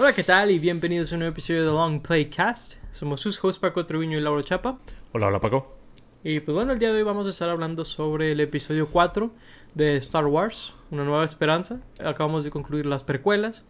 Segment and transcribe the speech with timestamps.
[0.00, 0.52] Hola, ¿qué tal?
[0.52, 2.74] Y bienvenidos a un nuevo episodio de Long Playcast.
[2.92, 4.78] Somos sus hosts Paco Treviño y Lauro Chapa.
[5.12, 5.76] Hola, hola Paco.
[6.22, 9.32] Y pues bueno, el día de hoy vamos a estar hablando sobre el episodio 4
[9.74, 11.80] de Star Wars, Una Nueva Esperanza.
[11.98, 13.66] Acabamos de concluir las precuelas.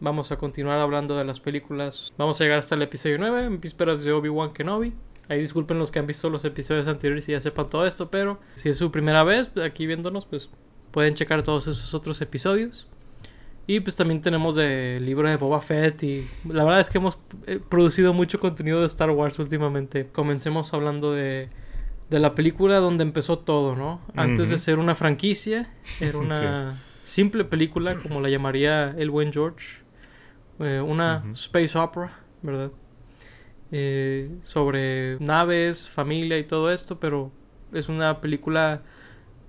[0.00, 2.12] Vamos a continuar hablando de las películas.
[2.18, 4.92] Vamos a llegar hasta el episodio 9, en vísperas de Obi-Wan Kenobi.
[5.30, 8.38] Ahí disculpen los que han visto los episodios anteriores y ya sepan todo esto, pero
[8.52, 10.50] si es su primera vez aquí viéndonos, pues
[10.90, 12.86] pueden checar todos esos otros episodios.
[13.66, 17.18] Y pues también tenemos el libro de Boba Fett y la verdad es que hemos
[17.46, 20.06] eh, producido mucho contenido de Star Wars últimamente.
[20.08, 21.48] Comencemos hablando de,
[22.10, 24.02] de la película donde empezó todo, ¿no?
[24.14, 29.82] Antes de ser una franquicia, era una simple película, como la llamaría el buen George.
[30.60, 32.70] Eh, una space opera, ¿verdad?
[33.72, 37.32] Eh, sobre naves, familia y todo esto, pero
[37.72, 38.82] es una película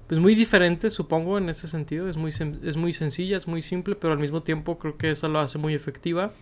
[0.07, 2.07] pues muy diferente, supongo, en ese sentido.
[2.09, 5.27] Es muy, es muy sencilla, es muy simple, pero al mismo tiempo creo que eso
[5.27, 6.33] lo hace muy efectiva.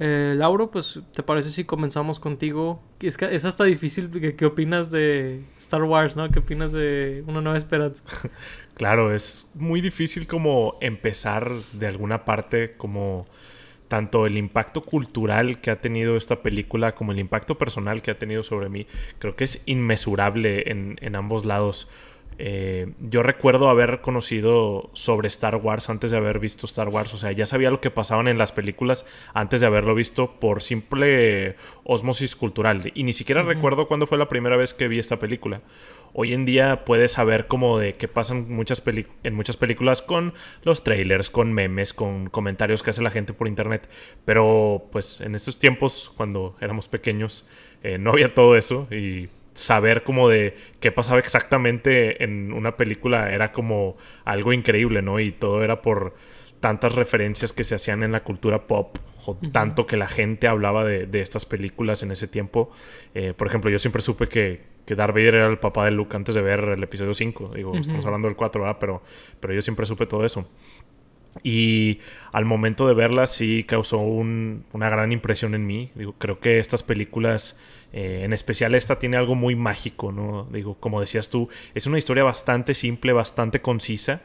[0.00, 2.82] Eh, Lauro, pues, ¿te parece si comenzamos contigo?
[3.00, 4.10] Es, es hasta difícil.
[4.10, 6.30] ¿qué, ¿Qué opinas de Star Wars, no?
[6.30, 8.02] ¿Qué opinas de Una Nueva Esperanza?
[8.74, 13.26] claro, es muy difícil como empezar de alguna parte como
[13.86, 18.18] tanto el impacto cultural que ha tenido esta película como el impacto personal que ha
[18.18, 18.86] tenido sobre mí,
[19.18, 21.90] creo que es inmesurable en, en ambos lados.
[22.38, 27.14] Eh, yo recuerdo haber conocido sobre Star Wars antes de haber visto Star Wars.
[27.14, 30.62] O sea, ya sabía lo que pasaban en las películas antes de haberlo visto por
[30.62, 32.90] simple osmosis cultural.
[32.94, 35.60] Y ni siquiera recuerdo cuándo fue la primera vez que vi esta película.
[36.14, 38.82] Hoy en día puedes saber como de qué pasan muchas
[39.22, 43.48] en muchas películas con los trailers, con memes, con comentarios que hace la gente por
[43.48, 43.88] internet.
[44.26, 47.46] Pero pues en estos tiempos, cuando éramos pequeños,
[47.82, 53.32] eh, no había todo eso y saber como de qué pasaba exactamente en una película
[53.32, 55.20] era como algo increíble, ¿no?
[55.20, 56.14] Y todo era por
[56.60, 60.84] tantas referencias que se hacían en la cultura pop o tanto que la gente hablaba
[60.84, 62.70] de, estas películas en ese tiempo.
[63.14, 66.16] Eh, por ejemplo, yo siempre supe que, que Darth Vader era el papá de Luke
[66.16, 67.52] antes de ver el episodio 5.
[67.54, 68.78] Digo, estamos hablando del 4, ¿verdad?
[68.80, 69.02] Pero,
[69.38, 70.48] pero yo siempre supe todo eso.
[71.42, 72.00] Y
[72.32, 75.90] al momento de verla sí causó una gran impresión en mí.
[75.94, 77.60] Digo, creo que estas películas
[77.92, 80.48] eh, en especial esta tiene algo muy mágico, ¿no?
[80.50, 84.22] Digo, como decías tú, es una historia bastante simple, bastante concisa,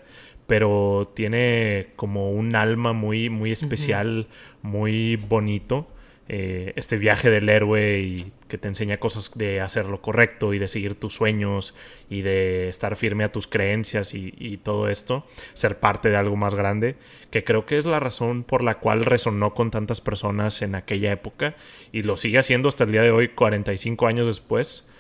[0.48, 4.28] pero tiene como un alma muy, muy especial,
[4.62, 5.88] muy bonito.
[6.30, 10.60] Eh, este viaje del héroe y que te enseña cosas de hacer lo correcto y
[10.60, 11.74] de seguir tus sueños
[12.10, 16.54] y de estar firme a tus creencias y, todo esto, ser parte de algo más
[16.54, 16.98] grande,
[17.32, 21.14] que creo que es la razón por la cual resonó con tantas personas en aquella
[21.14, 21.56] época
[21.94, 24.92] y lo sigue haciendo hasta el día de hoy, 45 años después,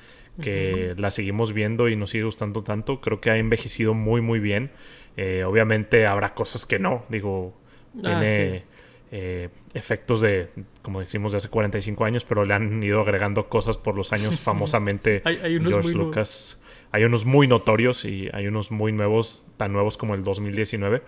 [0.42, 4.40] que la seguimos viendo y nos sigue gustando tanto, creo que ha envejecido muy muy
[4.40, 4.72] bien.
[5.18, 7.54] Eh, obviamente habrá cosas que no, digo,
[7.98, 8.77] ah, tiene...
[9.10, 10.50] Eh, efectos de,
[10.82, 14.40] como decimos, de hace 45 años, pero le han ido agregando cosas por los años
[14.42, 16.64] famosamente hay, George Lucas.
[16.92, 21.04] Hay unos muy notorios y hay unos muy nuevos, tan nuevos como el 2019.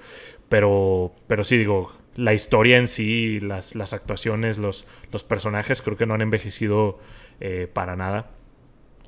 [0.47, 5.97] Pero, pero sí, digo, la historia en sí, las, las actuaciones, los, los personajes, creo
[5.97, 6.99] que no han envejecido
[7.39, 8.31] eh, para nada.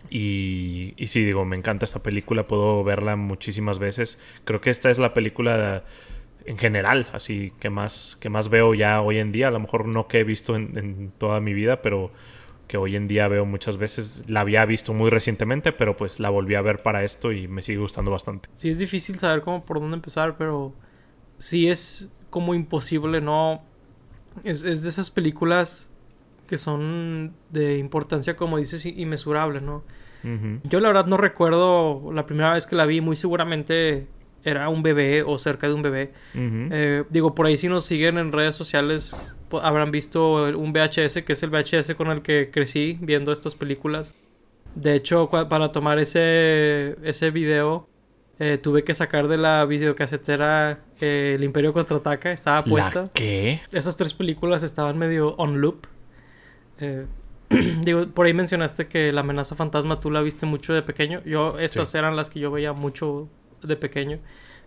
[0.09, 4.22] Y, y sí, digo, me encanta esta película, puedo verla muchísimas veces.
[4.46, 5.84] Creo que esta es la película
[6.46, 9.88] en general, así que más, que más veo ya hoy en día, a lo mejor
[9.88, 12.12] no que he visto en, toda mi vida, pero
[12.68, 16.30] que hoy en día veo muchas veces, la había visto muy recientemente, pero pues la
[16.30, 18.50] volví a ver para esto y me sigue gustando bastante.
[18.53, 20.74] Sí, es difícil saber cómo por dónde empezar, pero
[21.38, 23.62] sí es como imposible, ¿no?
[24.44, 25.91] Es, es de esas películas
[26.47, 29.84] que son de importancia, como dices, inmesurable, ¿no?
[30.66, 34.07] Yo la verdad no recuerdo la primera vez que la vi, muy seguramente
[34.44, 36.12] era un bebé o cerca de un bebé.
[36.35, 41.34] Eh, digo, por ahí si nos siguen en redes sociales habrán visto un VHS, que
[41.34, 44.13] es el VHS con el que crecí viendo estas películas.
[44.75, 47.88] De hecho, para tomar ese, ese video,
[48.39, 53.10] eh, tuve que sacar de la videocasetera eh, El Imperio Contraataca, estaba puesta.
[53.13, 53.62] qué?
[53.74, 55.88] Esas tres películas estaban medio on loop.
[57.83, 61.21] digo, por ahí mencionaste que La amenaza fantasma tú la viste mucho de pequeño.
[61.25, 63.30] Yo, estas eran las que yo veía mucho
[63.62, 64.19] de pequeño.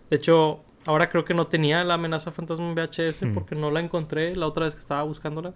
[0.09, 3.33] De hecho, ahora creo que no tenía la amenaza fantasma en VHS hmm.
[3.33, 5.53] porque no la encontré la otra vez que estaba buscándola.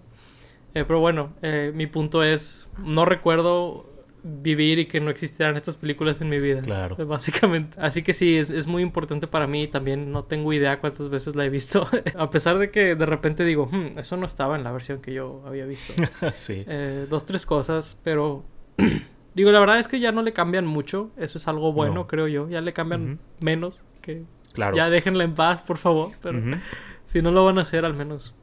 [0.74, 3.90] Eh, pero bueno, eh, mi punto es, no recuerdo
[4.24, 6.62] vivir y que no existieran estas películas en mi vida.
[6.62, 6.96] Claro.
[7.08, 7.78] Básicamente.
[7.80, 9.68] Así que sí, es, es muy importante para mí.
[9.68, 11.88] También no tengo idea cuántas veces la he visto.
[12.18, 15.14] a pesar de que de repente digo, hmm, eso no estaba en la versión que
[15.14, 15.94] yo había visto.
[16.36, 16.64] sí.
[16.68, 18.44] Eh, dos, tres cosas, pero
[19.36, 21.12] Digo, la verdad es que ya no le cambian mucho.
[21.18, 22.50] Eso es algo bueno, creo yo.
[22.50, 23.86] Ya le cambian menos.
[24.02, 24.24] Que
[24.54, 24.76] claro.
[24.76, 26.12] Ya déjenla en paz, por favor.
[26.22, 26.42] Pero
[27.06, 28.34] si no lo van a hacer, al menos.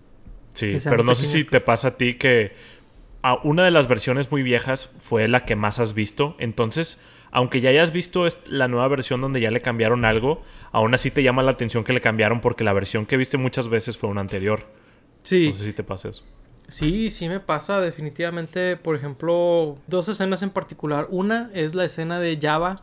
[0.53, 2.53] Sí, pero no sé si te pasa a ti que
[3.23, 6.37] a una de las versiones muy viejas fue la que más has visto.
[6.39, 10.43] Entonces, aunque ya hayas visto la nueva versión donde ya le cambiaron algo,
[10.73, 13.69] aún así te llama la atención que le cambiaron porque la versión que viste muchas
[13.69, 14.65] veces fue una anterior.
[15.23, 16.25] Sí, No sé si te pasa eso.
[16.69, 18.77] Sí, sí me pasa definitivamente.
[18.77, 21.07] Por ejemplo, dos escenas en particular.
[21.11, 22.77] Una es la escena de Java,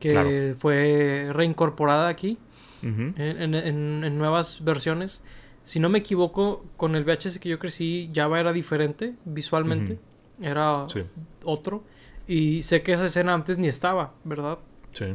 [0.00, 0.30] que Claro.
[0.56, 2.38] fue reincorporada aquí
[2.82, 5.22] en, en- en- en nuevas versiones.
[5.64, 9.98] Si no me equivoco, con el VHS que yo crecí, Java era diferente visualmente.
[10.40, 11.02] Era Sí,
[11.44, 11.84] otro.
[12.26, 14.58] Y sé que esa escena antes ni estaba, ¿verdad?
[14.90, 15.14] sí.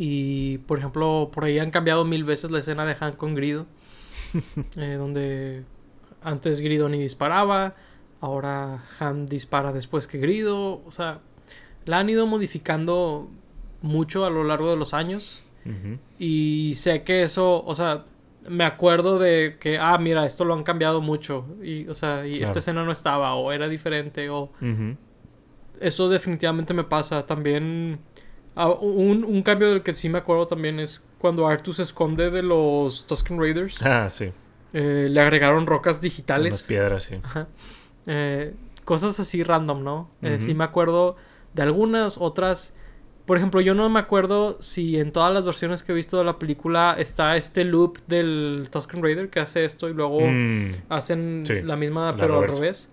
[0.00, 3.66] Y por ejemplo, por ahí han cambiado mil veces la escena de Han con Grido.
[4.76, 5.64] eh, donde
[6.22, 7.74] antes Grido ni disparaba.
[8.20, 10.82] Ahora Han dispara después que Grido.
[10.86, 11.20] O sea,
[11.84, 13.28] la han ido modificando
[13.82, 15.42] mucho a lo largo de los años.
[16.18, 18.06] Y sé que eso, o sea,
[18.48, 21.44] me acuerdo de que, ah, mira, esto lo han cambiado mucho.
[21.62, 22.44] Y, o sea, y Claro.
[22.44, 24.50] esta escena no estaba, o era diferente, o
[25.80, 27.26] eso definitivamente me pasa.
[27.26, 27.98] También
[28.56, 32.30] ah, un, un cambio del que sí me acuerdo también es cuando Arthur se esconde
[32.30, 33.82] de los Tusken Raiders.
[33.82, 34.30] Ah, sí.
[34.72, 36.62] Eh, le agregaron rocas digitales.
[36.62, 37.16] piedras, sí.
[37.22, 37.48] Ajá.
[38.06, 38.54] Eh,
[38.84, 40.10] cosas así random, ¿no?
[40.22, 40.38] Eh.
[40.40, 41.16] Sí me acuerdo
[41.54, 42.74] de algunas, otras...
[43.26, 46.24] Por ejemplo, yo no me acuerdo si en todas las versiones que he visto de
[46.24, 51.44] la película está este loop del Tusken Raider que hace esto y luego Mm, hacen
[51.46, 52.90] sí, la misma la pero al revés.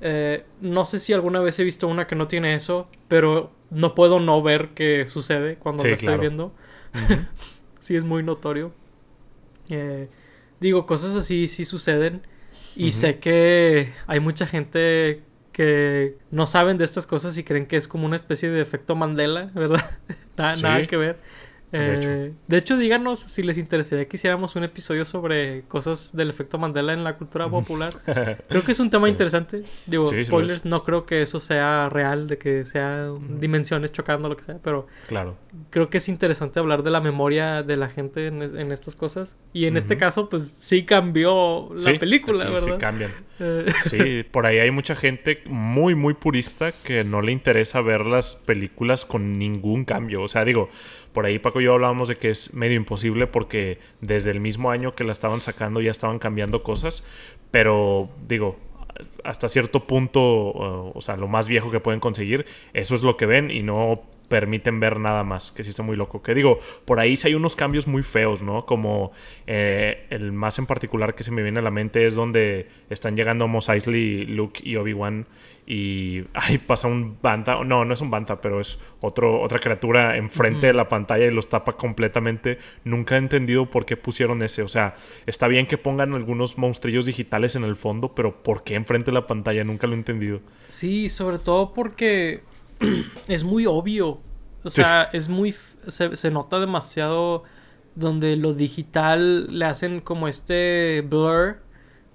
[0.00, 3.94] Eh, no sé si alguna vez he visto una que no tiene eso, pero no
[3.94, 6.20] puedo no ver que sucede cuando Sí, la estoy claro.
[6.22, 6.52] viendo.
[7.78, 8.72] Sí es muy notorio.
[9.68, 10.08] Eh,
[10.60, 12.22] digo, cosas así sí suceden.
[12.76, 15.22] Y sé sé que hay mucha gente
[15.52, 18.94] que no saben de estas cosas y creen que es como una especie de efecto
[18.94, 19.98] Mandela, ¿verdad?
[20.36, 20.62] nada, Sí.
[20.62, 21.18] nada que ver.
[21.70, 22.36] De Eh, hecho.
[22.46, 26.92] de hecho, díganos si les interesaría que hiciéramos un episodio sobre cosas del efecto Mandela
[26.94, 27.92] en la cultura popular.
[28.48, 29.10] Creo que es un tema Sí.
[29.10, 29.62] interesante.
[29.86, 34.36] Digo, Sí, spoilers, no creo que eso sea real, de que sea dimensiones chocando, lo
[34.36, 35.36] que sea, pero claro.
[35.70, 39.36] creo que es interesante hablar de la memoria de la gente en, en estas cosas.
[39.52, 42.62] Y en este caso, pues sí cambió la Sí, película, ¿verdad?
[42.64, 43.10] Sí cambian.
[43.40, 48.04] Eh, Sí, por ahí hay mucha gente muy, muy purista que no le interesa ver
[48.06, 50.22] las películas con ningún cambio.
[50.22, 50.68] O sea, digo,
[51.18, 54.70] por ahí Paco y yo hablábamos de que es medio imposible porque desde el mismo
[54.70, 57.04] año que la estaban sacando ya estaban cambiando cosas.
[57.50, 58.54] Pero digo,
[59.24, 63.16] hasta cierto punto, uh, o sea, lo más viejo que pueden conseguir, eso es lo
[63.16, 66.22] que ven y no permiten ver nada más, que sí está muy loco.
[66.22, 68.66] Que digo, por ahí sí hay unos cambios muy feos, ¿no?
[68.66, 69.12] Como
[69.46, 73.16] eh, el más en particular que se me viene a la mente es donde están
[73.16, 75.26] llegando Mos Eisley, Luke y Obi-Wan
[75.70, 80.16] y ahí pasa un banta, no, no es un banta, pero es otro, otra criatura
[80.16, 82.58] enfrente de la pantalla y los tapa completamente.
[82.84, 84.94] Nunca he entendido por qué pusieron ese, o sea,
[85.26, 89.16] está bien que pongan algunos monstrillos digitales en el fondo, pero ¿por qué enfrente de
[89.16, 89.62] la pantalla?
[89.62, 90.40] Nunca lo he entendido.
[90.68, 92.40] sí, sobre todo porque
[93.28, 94.20] es muy obvio.
[94.64, 94.76] O Sí.
[94.82, 95.54] sea, es muy...
[95.86, 97.44] se nota demasiado
[97.94, 101.58] donde lo digital le hacen como este blur,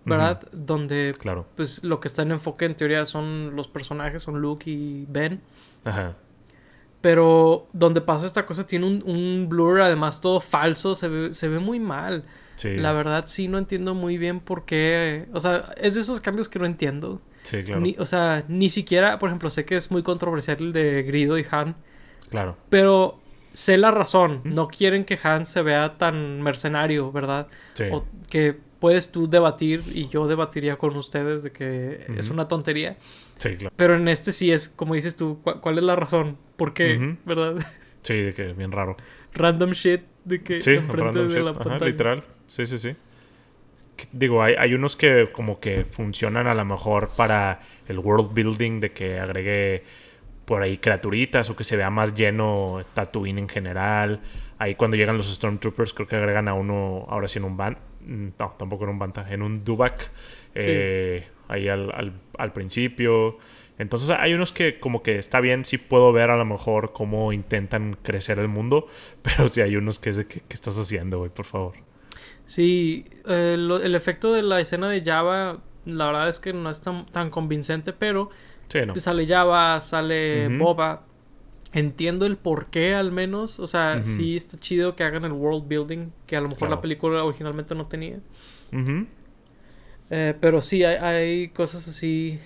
[0.06, 0.42] ¿verdad?
[0.52, 1.46] Donde Claro.
[1.56, 5.42] pues lo que está en enfoque en teoría son los personajes, son Luke y Ben.
[5.86, 6.16] Ajá.
[7.02, 11.48] Pero donde pasa esta cosa tiene un, un blur además todo falso, se ve, se
[11.50, 12.24] ve muy mal.
[12.56, 12.78] Sí.
[12.78, 15.28] La verdad sí no entiendo muy bien por qué.
[15.34, 17.22] O sea, es de esos cambios que no entiendo.
[17.44, 17.82] Sí, claro.
[17.82, 21.38] Ni- o sea, ni siquiera, por ejemplo, sé que es muy controversial el de Grido
[21.38, 21.76] y Han,
[22.30, 22.58] Claro.
[22.70, 23.20] pero
[23.54, 24.42] sé la razón.
[24.44, 27.48] No quieren que Han se vea tan mercenario, ¿verdad?
[27.74, 27.86] Sí.
[27.92, 32.98] O que puedes tú debatir y yo debatiría con ustedes de que es una tontería.
[33.38, 33.74] Sí, claro.
[33.78, 36.38] Pero en este sí es, como dices tú, ¿cu- ¿cuál es la razón?
[36.58, 37.16] ¿Por qué?
[37.26, 37.56] ¿Verdad?
[38.02, 38.98] Sí, de que bien raro.
[39.34, 41.44] Random shit de que Sí, enfrente de shit.
[41.44, 41.86] la Ajá, pantalla.
[41.92, 42.24] literal.
[42.48, 42.96] Sí, sí, sí.
[43.96, 48.34] Que- Digo, hay, hay unos que como que funcionan a lo mejor para el world
[48.34, 49.84] building de que agregue
[50.46, 54.22] por ahí criaturitas o que se vea más lleno Tatooine en general.
[54.58, 57.78] Ahí cuando llegan los Stormtroopers creo que agregan a uno, ahora sí en un van.
[58.06, 60.10] No, tampoco en un banta, en un Dubak.
[60.56, 63.38] eh, ahí al, al- al principio.
[63.80, 67.34] Entonces hay unos que como que está bien, sí puedo ver a lo mejor cómo
[67.34, 68.86] intentan crecer el mundo,
[69.24, 71.32] pero sí hay unos que es de que, ¿qué estás haciendo, güey?
[71.32, 71.74] Por favor.
[72.46, 76.82] Sí, eh, el efecto de la escena de Java, la verdad es que no es
[76.82, 78.30] tan, tan convincente, pero
[78.70, 78.96] Sí, no.
[78.96, 80.50] sale Java, sale.
[80.58, 81.06] Boba.
[81.74, 83.60] Entiendo el por qué al menos.
[83.60, 86.76] O sea, sí está chido que hagan el world building, que a lo mejor Claro.
[86.76, 88.20] la película originalmente no tenía.
[90.10, 92.40] Eh, pero sí, hay, hay cosas así.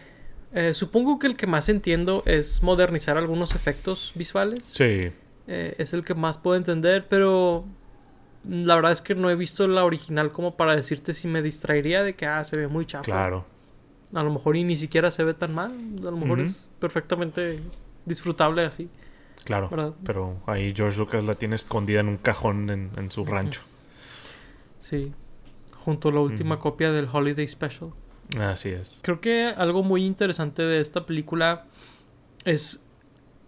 [0.54, 4.66] Eh, supongo que el que más entiendo es modernizar algunos efectos visuales.
[4.66, 5.12] Sí.
[5.48, 7.66] Eh, es el que más puedo entender, pero
[8.48, 12.04] la verdad es que no he visto la original como para decirte si me distraería
[12.04, 13.04] de que, ah, se ve muy chafa.
[13.04, 13.46] Claro.
[14.14, 15.72] A lo mejor y ni siquiera se ve tan mal.
[16.00, 17.60] A lo mejor es perfectamente
[18.06, 18.90] disfrutable así.
[19.44, 19.70] Claro.
[19.70, 19.94] ¿Verdad?
[20.04, 23.62] Pero ahí George Lucas la tiene escondida en un cajón en, en su rancho.
[24.80, 25.14] Sí.
[25.80, 27.92] Junto a la última copia del Holiday Special.
[28.40, 29.00] Así es.
[29.04, 31.66] Creo que algo muy interesante de esta película
[32.46, 32.86] es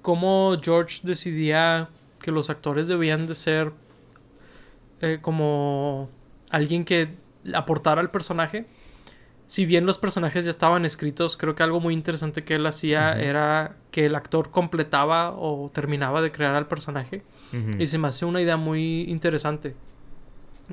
[0.02, 1.90] cómo George decidía
[2.22, 3.72] que los actores debían de ser
[5.02, 6.10] eh, como
[6.50, 7.16] alguien que
[7.54, 8.66] aportara al personaje.
[9.48, 13.20] Si bien los personajes ya estaban escritos, creo que algo muy interesante que él hacía
[13.20, 17.24] era que el actor completaba o terminaba de crear al personaje.
[17.80, 19.76] Y se me hace una idea muy interesante.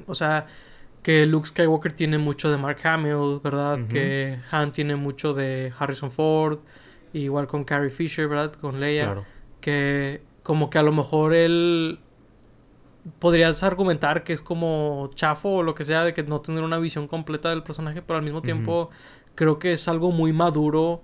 [0.06, 0.46] O sea,
[1.02, 3.86] que Luke Skywalker tiene mucho de Mark Hamill, ¿verdad?
[3.88, 6.58] Que Han tiene mucho de Harrison Ford.
[7.14, 8.52] Igual con Carrie Fisher, ¿verdad?
[8.52, 9.04] Con Leia.
[9.04, 9.24] Claro.
[9.62, 12.00] Que como que a lo mejor él...
[13.18, 16.78] Podrías argumentar que es como chafo o lo que sea de que no tener una
[16.78, 18.90] visión completa del personaje, pero al mismo tiempo
[19.34, 21.02] creo que es algo muy maduro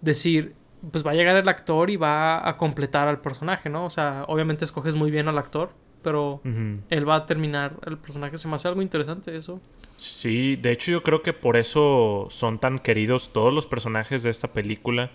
[0.00, 0.54] decir,
[0.90, 3.84] pues va a llegar el actor y va a completar al personaje, ¿no?
[3.84, 5.70] O sea, obviamente escoges muy bien al actor,
[6.02, 6.40] pero
[6.88, 8.38] él va a terminar el personaje.
[8.38, 9.60] Se me hace algo interesante eso.
[9.96, 14.30] Sí, de hecho yo creo que por eso son tan queridos todos los personajes de
[14.30, 15.10] esta película.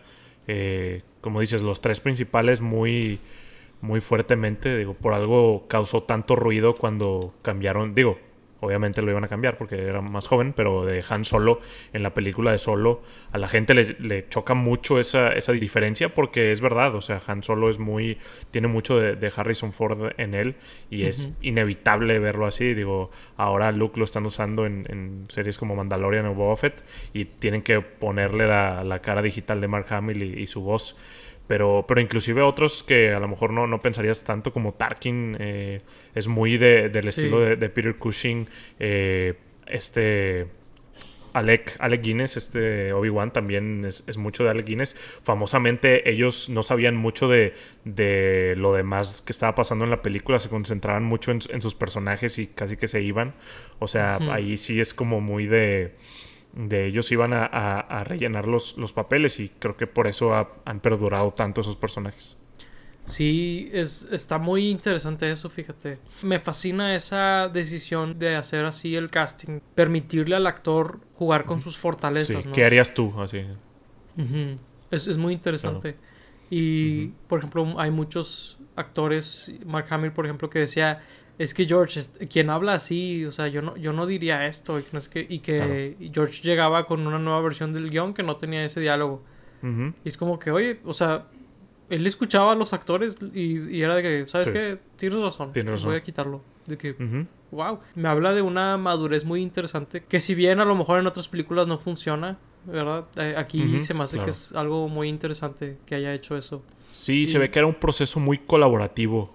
[0.48, 3.20] Eh, como dices, los tres principales muy,
[3.86, 4.78] muy fuertemente.
[4.78, 7.96] Digo, por algo causó tanto ruido cuando cambiaron.
[7.96, 8.18] Digo,
[8.66, 11.60] obviamente lo iban a cambiar porque era más joven, pero de Han Solo
[11.94, 13.02] en la película de Solo,
[13.32, 16.96] a la gente le, le choca mucho esa, esa diferencia porque es verdad.
[16.96, 18.18] O sea, Han Solo es muy.
[18.52, 20.56] tiene mucho de, de Harrison Ford en él
[20.90, 22.74] y es inevitable verlo así.
[22.74, 27.26] Digo, ahora Luke lo están usando en, en series como Mandalorian o Boba Fett y
[27.26, 30.98] tienen que ponerle la, la cara digital de Mark Hamill y, y su voz.
[31.48, 35.82] Pero, pero inclusive otros que a lo mejor no, no pensarías tanto como Tarkin, eh,
[36.16, 37.10] es muy de- del Sí.
[37.22, 38.48] estilo de, de Peter Cushing,
[38.80, 39.36] eh,
[39.68, 40.48] este...
[41.34, 44.98] Alec, Alec Guinness, este Obi-Wan también es, es mucho de Alec Guinness.
[45.22, 50.40] Famosamente ellos no sabían mucho de, de lo demás que estaba pasando en la película,
[50.40, 53.34] se concentraban mucho en, en sus personajes y casi que se iban.
[53.80, 55.96] O sea, ahí sí es como muy de,
[56.56, 60.36] de ellos iban a, a- a rellenar los, los papeles y creo que por eso
[60.36, 62.38] ha- han perdurado tanto esos personajes.
[63.06, 66.00] Sí, es, está muy interesante eso, fíjate.
[66.24, 69.60] Me fascina esa decisión de hacer así el casting.
[69.76, 71.78] Permitirle al actor jugar con sus
[72.20, 72.52] Sí, fortalezas, ¿no?
[72.54, 73.14] ¿Qué harías tú?
[73.22, 73.46] Así.
[74.92, 75.98] Es, es muy interesante.
[76.50, 81.02] Y, por ejemplo, hay muchos actores, Mark Hamill, por ejemplo, que decía,
[81.38, 84.80] es que George, es- quien habla así, o sea, yo no, yo no diría esto,
[84.80, 88.14] y que, no sé qué", y que George llegaba con una nueva versión del guion
[88.14, 89.22] que no tenía ese diálogo.
[90.04, 91.26] Y es como que, oye, o sea,
[91.90, 94.54] él escuchaba a los actores y, y era de que, ¿sabes Sí.
[94.54, 94.78] qué?
[94.98, 95.90] Tienes razón, Tienes razón.
[95.90, 96.42] voy a quitarlo.
[96.68, 96.96] De que,
[97.52, 101.08] wow, me habla de una madurez muy interesante que si bien a lo mejor en
[101.08, 103.06] otras películas no funciona, ¿verdad?
[103.18, 104.26] Eh, aquí se me hace claro.
[104.26, 106.64] que es algo muy interesante que haya hecho eso.
[106.92, 109.32] Sí, se ve que era un proceso muy colaborativo.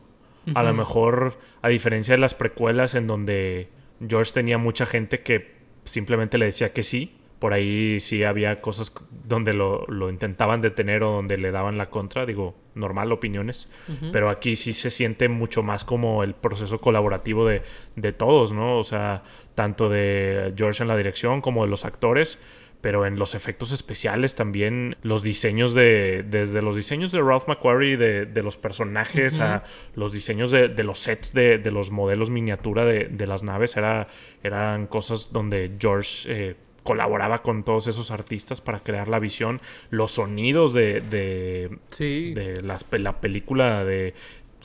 [0.54, 3.68] A lo mejor, a diferencia de las precuelas en donde
[4.06, 5.54] George tenía mucha gente que
[5.84, 11.02] simplemente le decía que sí, por ahí sí había cosas donde lo, lo intentaban detener
[11.02, 13.72] o donde le daban la contra, digo, normal, opiniones,
[14.12, 17.62] pero aquí sí se siente mucho más como el proceso colaborativo de,
[17.96, 18.78] de todos, ¿no?
[18.78, 19.22] O sea,
[19.54, 22.42] tanto de George en la dirección como de los actores,
[22.80, 27.96] pero en los efectos especiales también, los diseños de, desde los diseños de Ralph McQuarrie,
[27.96, 32.30] de, de los personajes, a los diseños de, de los sets de, de los modelos
[32.30, 34.06] miniatura de, de las naves, era,
[34.42, 36.26] eran cosas donde George...
[36.28, 39.60] eh, colaboraba con todos esos artistas para crear la visión,
[39.90, 42.32] los sonidos de, de, Sí.
[42.32, 44.14] de las la película, de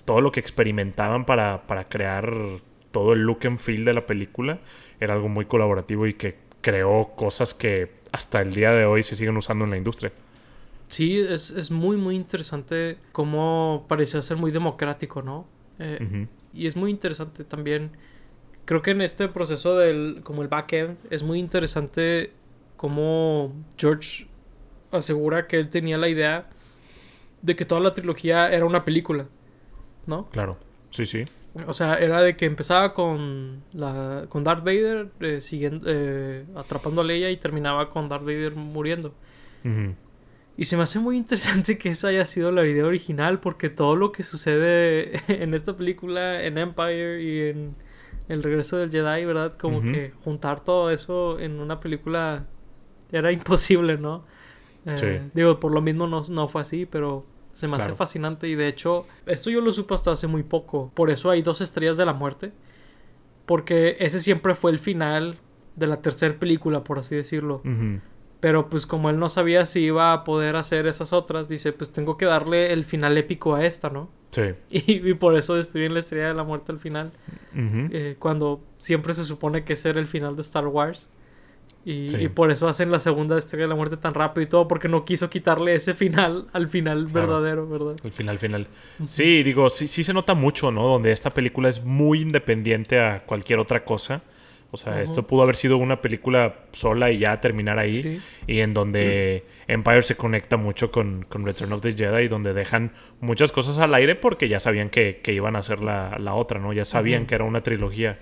[0.06, 2.32] todo lo que experimentaban para, para crear
[2.92, 4.60] todo el look and feel de la película,
[5.02, 9.14] era algo muy colaborativo y que creó cosas que hasta el día de hoy se
[9.14, 10.12] siguen usando en la industria.
[10.88, 15.46] Sí, es, es muy, muy interesante cómo parecía ser muy democrático, ¿no?
[15.80, 16.28] Eh.
[16.54, 17.92] Y es muy interesante también.
[18.64, 22.32] Creo que en este proceso del, como el backend, es muy interesante
[22.78, 24.28] cómo George
[24.92, 26.48] asegura que él tenía la idea
[27.42, 29.28] de que toda la trilogía era una película,
[30.06, 30.28] ¿no?
[30.28, 30.58] Claro,
[30.90, 31.26] sí, sí.
[31.68, 37.02] O sea, era de que empezaba con la con Darth Vader eh, siguiendo, eh, atrapando
[37.02, 39.14] a Leia y terminaba con Darth Vader muriendo.
[40.58, 43.96] Y se me hace muy interesante que esa haya sido la idea original porque todo
[43.96, 47.76] lo que sucede en esta película, en Empire y en
[48.30, 49.54] El regreso del Jedi, ¿verdad?
[49.56, 52.46] Como que juntar todo eso en una película
[53.12, 54.26] era imposible, ¿no?
[54.86, 55.30] Eh, Sí.
[55.34, 58.68] Digo, por lo mismo no, no fue así, pero se me hace fascinante y de
[58.68, 60.92] hecho, esto yo lo supe hasta hace muy poco.
[60.94, 62.52] Por eso hay dos estrellas de la muerte.
[63.46, 65.38] porque ese siempre fue el final
[65.76, 67.62] de la tercera película, por así decirlo.
[68.40, 71.92] Pero pues como él no sabía si iba a poder hacer esas otras, dice, pues
[71.92, 74.10] tengo que darle el final épico a esta, ¿no?
[74.32, 74.42] Sí.
[74.70, 77.12] Y, y por eso destruyen la estrella de la muerte al final.
[77.56, 81.08] Eh, cuando siempre se supone que era el final de Star Wars.
[81.86, 82.18] Y, Sí.
[82.20, 84.88] y por eso hacen la segunda estrella de la muerte tan rápido y todo, porque
[84.88, 87.28] no quiso quitarle ese final al final Claro.
[87.28, 87.96] verdadero, ¿verdad?
[88.04, 88.68] El final, final.
[89.06, 90.88] Sí, digo, sí, sí se nota mucho, ¿no?
[90.88, 94.24] Donde esta película es muy independiente a cualquier otra cosa.
[94.72, 98.02] O sea, esto pudo haber sido una película sola y ya terminar ahí.
[98.04, 98.22] Sí.
[98.48, 102.92] Y en donde Empire se conecta mucho con, con Return of the Jedi, donde dejan
[103.22, 106.60] muchas cosas al aire porque ya sabían que, que iban a hacer la, la otra,
[106.60, 106.74] ¿no?
[106.74, 108.20] Ya sabían que era una trilogía.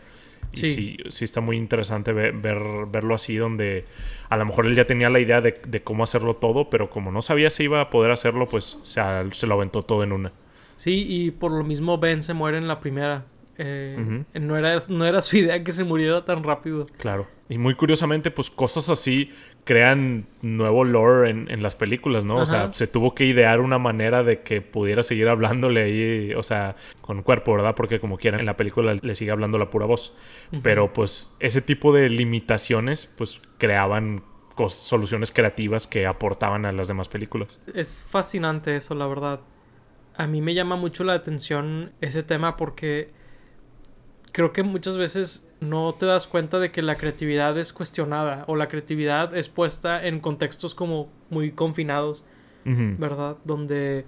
[0.52, 0.74] Y Sí.
[0.76, 3.86] sí, sí está muy interesante ver, ver- verlo así, donde
[4.30, 7.12] a lo mejor él ya tenía la idea de, de cómo hacerlo todo, pero como
[7.12, 10.32] no sabía si iba a poder hacerlo, pues se, se lo aventó todo en una.
[10.76, 13.26] Sí, y por lo mismo Ben se muere en la primera.
[13.58, 16.88] Eh, no, era, no era su idea que se muriera tan rápido.
[16.98, 17.28] Claro.
[17.50, 19.32] Y muy curiosamente, pues cosas así
[19.64, 22.38] crean nuevo lore en, en las películas, ¿no?
[22.38, 26.44] O sea, se tuvo que idear una manera de que pudiera seguir hablándole ahí, o
[26.44, 27.76] sea, con cuerpo, ¿verdad?
[27.76, 30.18] Porque como quiera, en la película le sigue hablando la pura voz.
[30.62, 34.24] Pero pues ese tipo de limitaciones, pues creaban
[34.68, 37.60] soluciones creativas que aportaban a las demás películas.
[37.74, 39.40] Es fascinante eso, la verdad.
[40.16, 43.12] A mí me llama mucho la atención ese tema porque
[44.34, 48.58] creo que muchas veces no te das cuenta de que la creatividad es cuestionada o
[48.58, 52.24] la creatividad es puesta en contextos como muy confinados.
[52.66, 53.38] ¿verdad?
[53.46, 54.06] Donde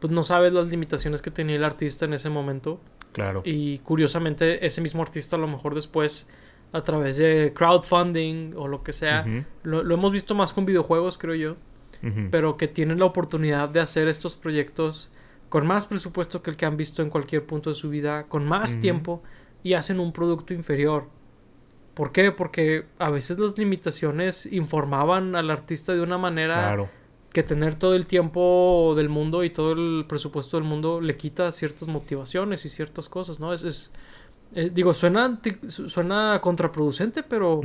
[0.00, 2.80] pues no sabes las limitaciones que tenía el artista en ese momento
[3.12, 3.42] Claro.
[3.44, 6.28] y curiosamente ese mismo artista a lo mejor después
[6.72, 9.26] a través de crowdfunding o lo que sea,
[9.62, 11.56] lo, lo hemos visto más con videojuegos creo yo,
[12.30, 15.10] pero que tienen la oportunidad de hacer estos proyectos
[15.48, 18.44] con más presupuesto que el que han visto en cualquier punto de su vida, con
[18.46, 19.22] más tiempo
[19.62, 21.08] y hacen un producto inferior.
[21.94, 22.30] ¿Por qué?
[22.32, 26.88] Porque a veces las limitaciones informaban al artista de una manera Claro.
[27.32, 31.50] que tener todo el tiempo del mundo y todo el presupuesto del mundo le quita
[31.50, 33.52] ciertas motivaciones y ciertas cosas, ¿no?
[33.52, 33.90] Es, es
[34.54, 37.60] eh, digo, suena, anti- suena contraproducente, pero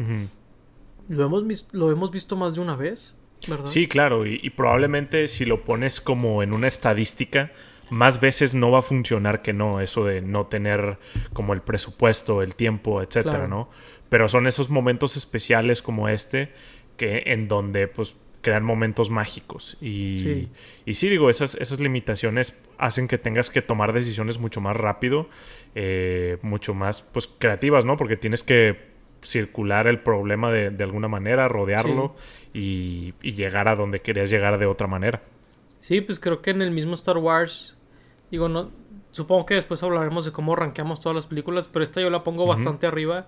[1.09, 3.15] lo, hemos, lo hemos visto más de una vez,
[3.47, 3.65] ¿verdad?
[3.67, 7.51] Sí, claro, y, y probablemente si lo pones como en una estadística,
[7.89, 10.97] más veces no va a funcionar que no, eso de no tener
[11.33, 13.47] como el presupuesto, el tiempo, etcétera, Claro.
[13.47, 13.69] ¿no?
[14.09, 16.49] Pero son esos momentos especiales como este
[16.97, 20.49] que en donde pues crean momentos mágicos y Sí.
[20.85, 25.29] y sí digo esas esas limitaciones hacen que tengas que tomar decisiones mucho más rápido
[25.75, 28.77] eh, mucho más pues creativas no porque tienes que
[29.21, 32.15] circular el problema de, de alguna manera rodearlo
[32.53, 35.21] y, y llegar a donde querías llegar de otra manera
[35.83, 37.75] Sí, pues creo que en el mismo Star Wars,
[38.31, 38.71] digo, no,
[39.11, 42.45] supongo que después hablaremos de cómo rankeamos todas las películas, pero esta yo la pongo
[42.47, 43.27] bastante arriba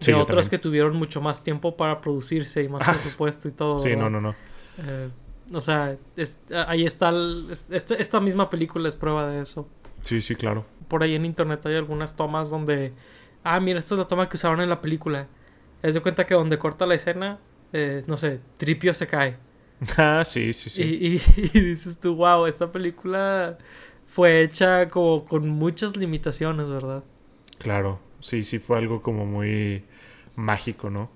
[0.00, 3.78] de Sí, otras que tuvieron mucho más tiempo para producirse y más presupuesto y todo.
[3.78, 4.02] sí ¿verdad?
[4.02, 4.34] no no no
[4.78, 5.10] Eh,
[5.52, 9.68] o sea, es- ahí está, el- es- esta, esta misma película es prueba de eso.
[10.02, 12.92] sí sí claro Por ahí en internet hay algunas tomas donde,
[13.44, 15.28] ah, mira, esta es la toma que usaron en la película.
[15.82, 17.38] Es de cuenta que donde corta la escena,
[17.72, 19.36] eh, no sé, Tripio se cae.
[19.98, 21.20] ah sí sí sí Y, y-
[21.54, 23.58] y dices tú, wow, esta película
[24.06, 27.04] fue hecha como con muchas limitaciones, ¿verdad?
[27.58, 29.84] claro sí sí fue algo como muy
[30.36, 31.10] mágico no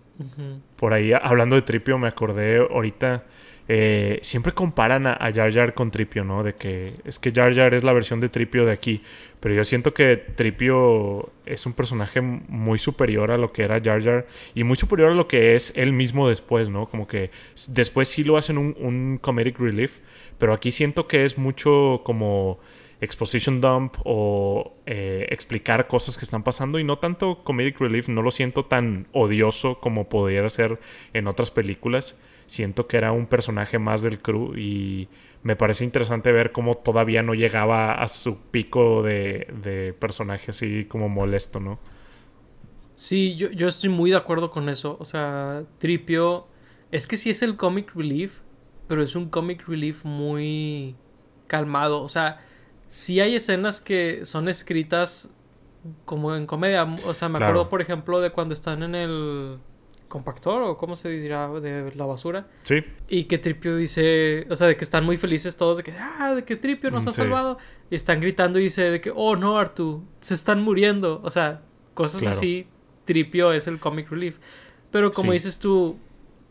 [0.76, 3.24] Por ahí hablando de Tripio me acordé ahorita
[3.68, 6.44] eh, siempre comparan a, a Jar Jar con Tripio, ¿no?
[6.44, 9.02] De que es que Jar Jar es la versión de Tripio de aquí,
[9.40, 14.02] pero yo siento que Tripio es un personaje muy superior a lo que era Jar
[14.02, 16.88] Jar y muy superior a lo que es él mismo después, ¿no?
[16.88, 17.30] Como que
[17.68, 19.98] después sí lo hacen un, un comedic relief,
[20.38, 22.60] pero aquí siento que es mucho como
[23.00, 28.22] exposition dump o eh, explicar cosas que están pasando y no tanto comedic relief, no
[28.22, 30.80] lo siento tan odioso como pudiera ser
[31.12, 32.20] en otras películas.
[32.46, 35.08] Siento que era un personaje más del crew y
[35.42, 40.84] me parece interesante ver cómo todavía no llegaba a su pico de, de personaje así
[40.84, 41.78] como molesto, ¿no?
[42.94, 44.96] Sí, yo, yo estoy muy de acuerdo con eso.
[44.98, 46.48] O sea, Tripio,
[46.90, 48.40] es que sí es el comic relief,
[48.88, 50.96] pero es un comic relief muy
[51.46, 52.02] calmado.
[52.02, 52.40] O sea,
[52.88, 55.30] sí hay escenas que son escritas
[56.04, 56.84] como en comedia.
[57.04, 57.52] O sea, me Claro.
[57.52, 59.58] acuerdo, por ejemplo, de cuando están en el
[60.08, 62.46] compactor o cómo se dirá de la basura.
[62.62, 65.92] Sí, Y que Tripio dice, o sea, de que están muy felices todos, de que,
[65.92, 67.16] ah, de que Tripio nos Mm, ha sí.
[67.16, 67.58] salvado.
[67.90, 71.20] Y están gritando y dice de que, oh no, Artu, se están muriendo.
[71.24, 71.62] O sea,
[71.94, 72.36] cosas Claro.
[72.36, 72.66] así,
[73.04, 74.38] Tripio es el comic relief.
[74.90, 75.34] Pero como Sí.
[75.38, 75.98] dices tú,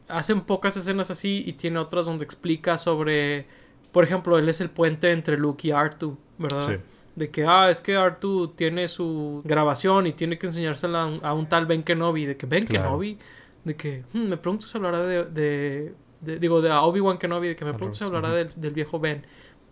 [0.07, 3.47] hacen pocas escenas así y tiene otras donde explica sobre,
[3.91, 6.67] por ejemplo, él es el puente entre Luke y Artu, ¿verdad?
[6.67, 6.75] sí.
[7.15, 11.19] De que, ah, es que Artu tiene su grabación y tiene que enseñársela a un,
[11.23, 12.25] a un tal Ben Kenobi.
[12.25, 12.85] De que Ben Claro.
[12.89, 13.17] Kenobi,
[13.63, 17.55] de que, "Hmm, me pregunto si hablará de, de, de- digo, de Obi-Wan Kenobi, de
[17.55, 19.25] que me pregunto si hablará del, del viejo Ben.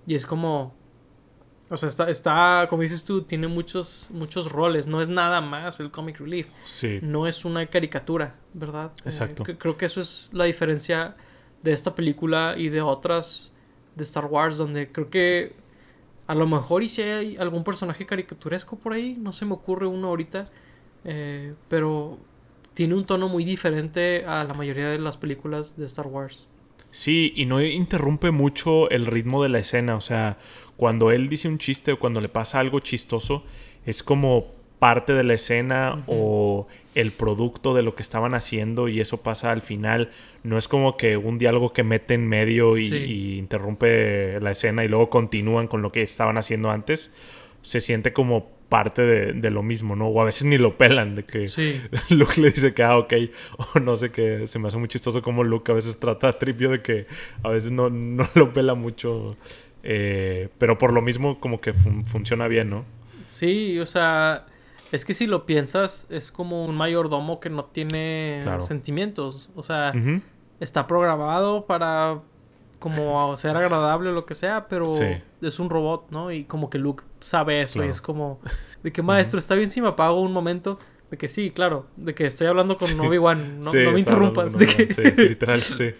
[0.07, 0.73] Y es como,
[1.69, 4.87] o sea, está, está, como dices tú, tiene muchos, muchos roles.
[4.87, 6.47] No es nada más el comic relief.
[6.63, 6.99] Sí.
[7.01, 8.93] No es una caricatura, ¿verdad?
[8.99, 9.43] Eh, Exacto.
[9.43, 11.17] cre- creo que eso es la diferencia
[11.61, 13.53] de esta película y de otras
[13.95, 15.61] de Star Wars, donde creo que
[16.27, 19.87] a lo mejor y si hay algún personaje caricaturesco por ahí, no se me ocurre
[19.87, 20.45] uno ahorita,
[21.05, 22.17] eh, pero
[22.73, 26.47] tiene un tono muy diferente a la mayoría de las películas de Star Wars.
[26.91, 29.95] Sí, y no interrumpe mucho el ritmo de la escena.
[29.95, 30.37] O sea,
[30.77, 33.43] cuando él dice un chiste o cuando le pasa algo chistoso,
[33.85, 34.45] es como
[34.77, 39.51] parte de la escena o el producto de lo que estaban haciendo y eso pasa
[39.51, 40.09] al final.
[40.43, 42.95] No es como que un diálogo que mete en medio y, Sí.
[42.97, 47.15] y interrumpe la escena y luego continúan con lo que estaban haciendo antes.
[47.61, 50.07] Se siente como parte de, de lo mismo, ¿no?
[50.07, 51.79] O a veces ni lo pelan, de que Sí,
[52.09, 53.13] Luke le dice que, ah, ok,
[53.75, 56.33] o no sé qué, se me hace muy chistoso como Luke a veces trata a
[56.33, 57.05] Tripio de que
[57.43, 59.37] a veces no, no lo pela mucho,
[59.83, 62.85] eh, pero por lo mismo como que fun- funciona bien, ¿no?
[63.29, 64.45] sí, o sea,
[64.93, 68.61] es que si lo piensas, es como un mayordomo que no tiene Claro.
[68.61, 69.91] sentimientos, o sea...
[70.59, 72.21] Está programado para
[72.79, 75.05] como ser agradable o lo que sea, pero Sí.
[75.41, 76.31] es un robot, ¿no?
[76.31, 77.87] Y como que Luke sabe eso Claro.
[77.87, 78.39] y es como
[78.83, 80.79] de que maestro, está bien si me apago un momento,
[81.13, 82.89] de que sí, claro, de que estoy hablando con.
[82.99, 85.91] Obi-Wan, no, Sí, no me interrumpas, de que sí, literal, sí.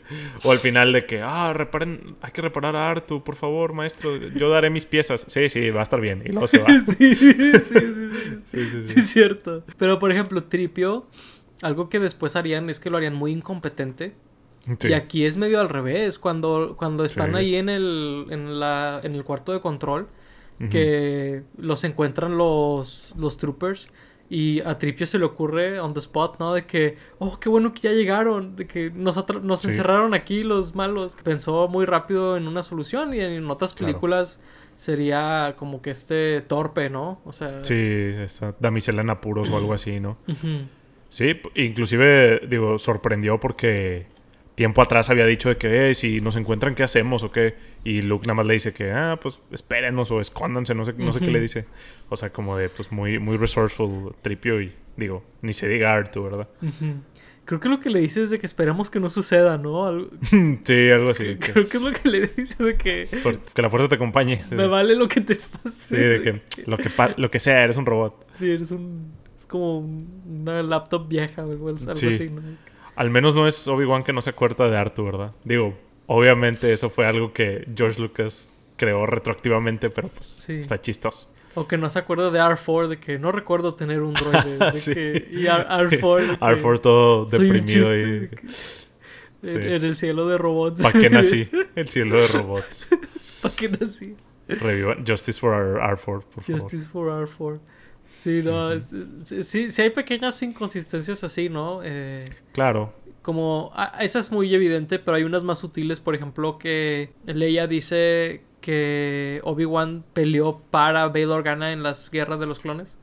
[0.43, 4.17] O al final de que, ah, reparen, hay que reparar a Artu, por favor, maestro,
[4.17, 5.23] yo daré mis piezas.
[5.27, 6.23] Sí, sí, va a estar bien.
[6.25, 6.65] Y luego se va.
[6.97, 8.09] sí, sí, sí, sí, Sí,
[8.47, 8.99] sí, sí, sí.
[8.99, 9.63] es cierto.
[9.77, 11.05] Pero por ejemplo, Tripio,
[11.61, 14.15] algo que después harían es que lo harían muy incompetente.
[14.79, 14.87] Sí.
[14.87, 17.37] Y aquí es medio al revés, cuando, cuando están Sí.
[17.37, 20.07] ahí en el, en, la, en el cuarto de control,
[20.71, 23.89] que los encuentran los, los troopers
[24.29, 26.53] y a Tripio se le ocurre on the spot, ¿no?
[26.53, 29.67] De que, oh, qué bueno que ya llegaron, de que nos, nos Sí.
[29.67, 31.15] encerraron aquí los malos.
[31.23, 33.91] Pensó muy rápido en una solución y en otras Claro.
[33.91, 34.39] películas
[34.75, 37.21] sería como que este torpe, ¿no?
[37.25, 37.63] O sea...
[37.63, 40.17] Sí, esa damisela en apuros o algo así, ¿no?
[41.09, 44.07] Sí, inclusive, digo, sorprendió porque
[44.55, 47.53] tiempo atrás había dicho de que, "Eh, si nos encuentran, ¿qué hacemos o qué?
[47.85, 51.11] Y Luke nada más le dice que, ah, pues espérenos o escóndanse, no sé, no
[51.11, 51.65] sé qué le dice.
[52.09, 56.23] O sea, como de, pues muy, muy resourceful Tripio y, digo, ni se diga Artu,
[56.23, 56.47] ¿verdad?
[57.45, 59.85] Creo que lo que le dice es de que esperemos que no suceda, ¿no?
[59.85, 60.09] Algo-
[60.63, 61.35] sí, algo así.
[61.35, 63.09] Creo que es lo que le dice de que
[63.53, 64.45] que la fuerza te acompañe.
[64.49, 65.69] me vale lo que te pase.
[65.69, 68.27] Sí, de que lo que, lo que sea, eres un robot.
[68.31, 69.11] Sí, eres un.
[69.35, 72.07] Es como un- una laptop vieja o algo, algo Sí.
[72.07, 72.41] así, ¿no?
[72.95, 75.33] Al menos no es Obi-Wan que no se acuerda de Artu, ¿verdad?
[75.43, 75.77] Digo,
[76.15, 80.53] obviamente eso fue algo que George Lucas creó retroactivamente, pero pues Sí.
[80.55, 81.33] está chistoso.
[81.55, 84.57] O que no se acuerda de R4, de que no recuerdo tener un droide.
[84.57, 84.93] de Sí.
[84.93, 86.21] que- y R- R4.
[86.31, 88.29] de que R4 todo deprimido y...
[89.43, 89.49] Sí.
[89.49, 90.81] En, en el cielo de robots.
[90.81, 91.49] ¿Para qué nací?
[91.75, 92.87] El cielo de robots.
[93.41, 94.15] ¿Para qué nací?
[94.47, 96.61] Reviva Justice for R- R4, por favor.
[96.61, 97.59] Justice for R4.
[98.09, 98.71] Sí, no.
[98.71, 101.81] es- es- sí, sí hay pequeñas inconsistencias así, ¿no?
[101.83, 102.23] Eh,
[102.53, 102.93] Claro.
[103.23, 107.65] Como ah, esa es muy evidente, pero hay unas más sutiles, por ejemplo, que Leia
[107.65, 112.99] dice que Obi-Wan peleó para Bail Organa en las guerras de los clones,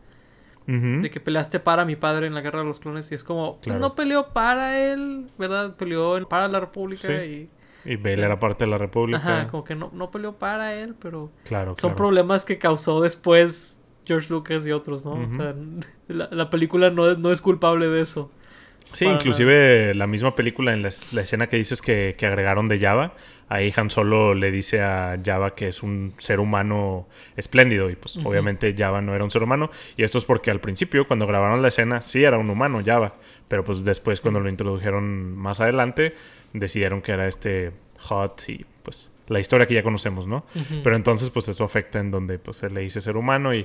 [0.66, 3.54] de que peleaste para mi padre en la guerra de los clones y es como,
[3.56, 3.80] pues, Claro.
[3.80, 5.74] no peleó para él, ¿verdad?
[5.74, 7.50] Peleó para la República Sí.
[7.84, 9.18] Y Bale era parte de la y República.
[9.18, 11.96] ajá, como que no, no peleó para él, pero Claro, son claro.
[11.96, 15.12] problemas que causó después George Lucas y otros, ¿no?
[15.14, 15.54] O sea,
[16.08, 18.30] la, la película no, no es culpable de eso.
[18.92, 22.26] Sí, para inclusive la misma película, en la, es- la escena que dices que, que
[22.26, 23.14] agregaron de Java,
[23.48, 28.16] ahí Han Solo le dice a Java que es un ser humano espléndido y pues
[28.18, 31.60] obviamente Java no era un ser humano y esto es porque al principio cuando grabaron
[31.62, 33.14] la escena sí era un humano Java,
[33.48, 36.14] pero pues después cuando lo introdujeron más adelante
[36.52, 40.44] decidieron que era este Hot y pues la historia que ya conocemos, ¿no?
[40.82, 43.60] Pero entonces, pues eso afecta en donde pues él le dice ser humano y,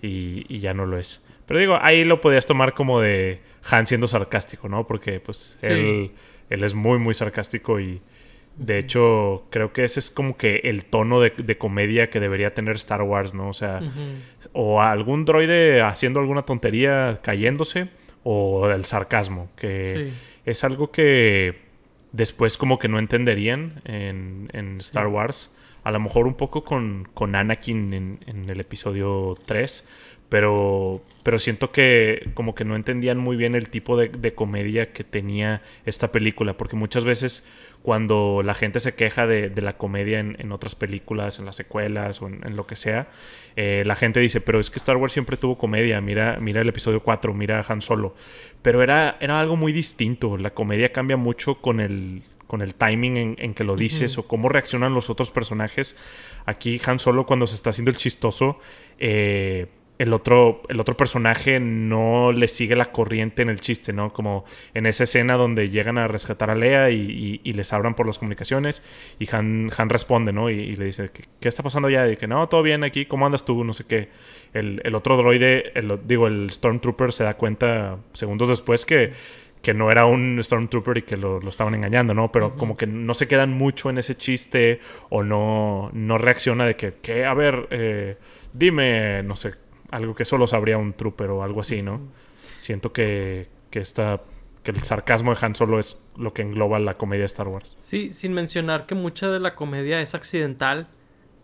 [0.00, 1.28] y, y ya no lo es.
[1.46, 4.86] Pero digo, ahí lo podías tomar como de Han siendo sarcástico, ¿no?
[4.86, 5.70] Porque pues Sí.
[5.70, 6.10] él,
[6.50, 8.00] él es muy, muy sarcástico y
[8.56, 12.50] de hecho creo que ese es como que el tono de, de comedia que debería
[12.50, 13.48] tener Star Wars, ¿no?
[13.48, 13.80] O sea,
[14.52, 17.88] o algún droide haciendo alguna tontería cayéndose
[18.22, 20.12] o el sarcasmo, que Sí.
[20.44, 21.56] es algo que
[22.12, 25.56] después como que no entenderían en, en Star Wars.
[25.84, 29.88] A lo mejor un poco con, con Anakin en, en el episodio 3.
[30.30, 34.92] Pero, pero siento que como que no entendían muy bien el tipo de, de comedia
[34.92, 39.76] que tenía esta película, porque muchas veces cuando la gente se queja de, de la
[39.76, 43.08] comedia en, en, otras películas, en las secuelas o en, en lo que sea,
[43.56, 46.68] eh, la gente dice, pero es que Star Wars siempre tuvo comedia, mira, mira el
[46.68, 48.14] episodio 4, mira Han Solo,
[48.62, 53.16] pero era, era algo muy distinto, la comedia cambia mucho con el, con el timing
[53.16, 54.24] en, en que lo dices uh -huh.
[54.24, 55.96] o cómo reaccionan los otros personajes.
[56.46, 58.60] Aquí Han Solo cuando se está haciendo el chistoso,
[58.98, 59.66] eh,
[60.00, 64.14] el otro, el otro personaje no le sigue la corriente en el chiste, ¿no?
[64.14, 67.94] Como en esa escena donde llegan a rescatar a Lea y, y, y les abran
[67.94, 68.82] por las comunicaciones
[69.18, 70.48] y Han, Han responde, ¿no?
[70.48, 72.10] Y, y le dice, ¿Qué, ¿qué, está pasando allá?
[72.10, 73.62] Y que no, todo bien aquí, ¿cómo andas tú?
[73.62, 74.08] No sé qué.
[74.54, 79.12] El, el otro droide, el, digo, el Stormtrooper se da cuenta segundos después que
[79.60, 82.32] que no era un Stormtrooper y que lo, lo estaban engañando, ¿no?
[82.32, 82.56] Pero uh -huh.
[82.56, 86.94] como que no se quedan mucho en ese chiste o no, no reacciona de que,
[87.02, 88.16] que a ver, eh,
[88.54, 89.52] dime, no sé,
[89.90, 92.00] algo que solo sabría un trooper o algo así, ¿no?
[92.58, 94.20] Siento que, que esta
[94.62, 97.76] que el sarcasmo de Han Solo es lo que engloba la comedia de Star Wars.
[97.80, 100.88] Sí, sin mencionar que mucha de la comedia es accidental.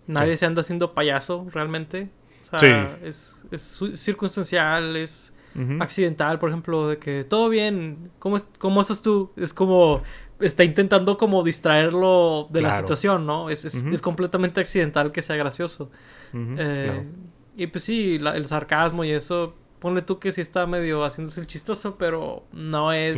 [0.06, 0.38] Nadie sí.
[0.38, 2.10] se anda haciendo payaso realmente.
[2.42, 3.06] O sea, sí.
[3.06, 5.82] es, es circunstancial, es uh -huh.
[5.82, 9.32] accidental, por ejemplo, de que todo bien, ¿cómo, cómo estás tú?
[9.36, 10.02] Es como
[10.38, 12.74] está intentando como distraerlo de claro.
[12.74, 13.48] la situación, ¿no?
[13.48, 13.94] Es, es, uh -huh.
[13.94, 15.90] es, completamente accidental que sea gracioso.
[16.34, 16.56] Uh -huh.
[16.58, 17.04] eh, claro.
[17.56, 21.40] Y pues sí, la, el sarcasmo y eso, ponle tú que sí está medio haciéndose
[21.40, 23.14] el chistoso, pero no es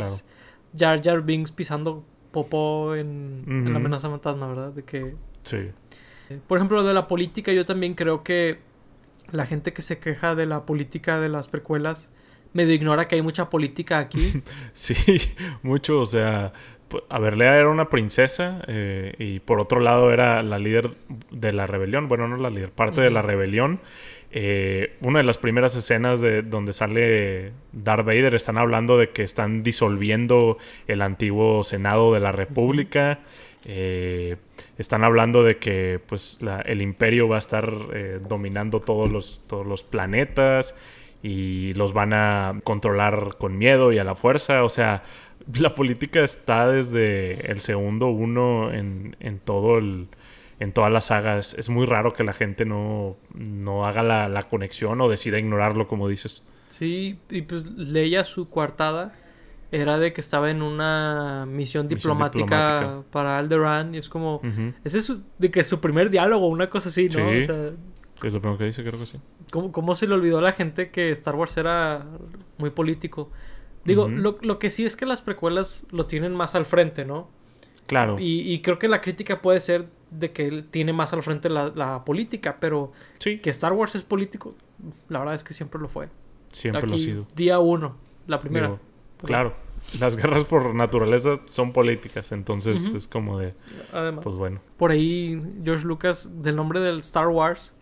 [0.77, 0.97] claro.
[0.97, 4.71] Jar Jar Binks pisando popó en, en, la amenaza fantasma, ¿verdad?
[4.71, 5.15] De que...
[5.43, 5.71] Sí.
[6.47, 8.59] Por ejemplo, de la política, yo también creo que
[9.31, 12.11] la gente que se queja de la política de las precuelas
[12.53, 14.41] medio ignora que hay mucha política aquí.
[14.73, 14.95] sí,
[15.61, 16.53] mucho, o sea,
[17.09, 20.95] a ver, Lea era una princesa eh, y por otro lado era la líder
[21.31, 23.05] de la rebelión, bueno, no la líder, parte uh -huh.
[23.05, 23.79] de la rebelión.
[24.31, 29.23] Eh, una de las primeras escenas de donde sale Darth Vader están hablando de que
[29.23, 33.19] están disolviendo el antiguo Senado de la República.
[33.65, 34.37] Eh,
[34.77, 39.65] están hablando de que pues el imperio va a estar eh, dominando todos los, todos
[39.65, 40.75] los planetas
[41.23, 44.63] y los van a controlar con miedo y a la fuerza.
[44.63, 45.03] O sea,
[45.59, 50.07] la política está desde el segundo uno en, en todo el,
[50.59, 51.53] en todas las sagas.
[51.53, 55.87] Es muy raro que la gente no, no haga la, la, conexión o decida ignorarlo,
[55.87, 56.45] como dices.
[56.69, 59.13] Sí, y pues leía su coartada.
[59.71, 63.11] Era de que estaba en una misión diplomática, misión diplomática.
[63.11, 63.93] para Alderaan.
[63.93, 64.37] Y es como.
[64.37, 64.73] Uh -huh.
[64.83, 67.29] Ese es su, de que su primer diálogo, una cosa así, ¿no?
[67.29, 67.37] Sí.
[67.37, 67.71] O sea,
[68.23, 69.19] es lo primero que dice, creo que sí.
[69.51, 72.05] ¿cómo, ¿Cómo, se le olvidó a la gente que Star Wars era
[72.57, 73.29] muy político?
[73.85, 74.17] Digo, uh -huh.
[74.17, 77.29] lo, lo, que sí es que las precuelas lo tienen más al frente, ¿no?
[77.85, 78.17] Claro.
[78.19, 81.49] Y, y, creo que la crítica puede ser de que él tiene más al frente
[81.49, 83.39] la, la, política, pero sí.
[83.39, 84.55] que Star Wars es político,
[85.07, 86.09] la verdad es que siempre lo fue.
[86.51, 87.27] Siempre Aquí, lo ha sido.
[87.35, 87.95] Día uno,
[88.27, 88.67] la primera.
[88.67, 88.79] Digo,
[89.23, 89.55] claro.
[89.99, 92.95] Las guerras por naturaleza son políticas, entonces uh -huh.
[92.95, 93.55] es como de...
[93.91, 94.61] Además, pues bueno.
[94.77, 97.73] Por ahí George Lucas, del nombre del Star Wars,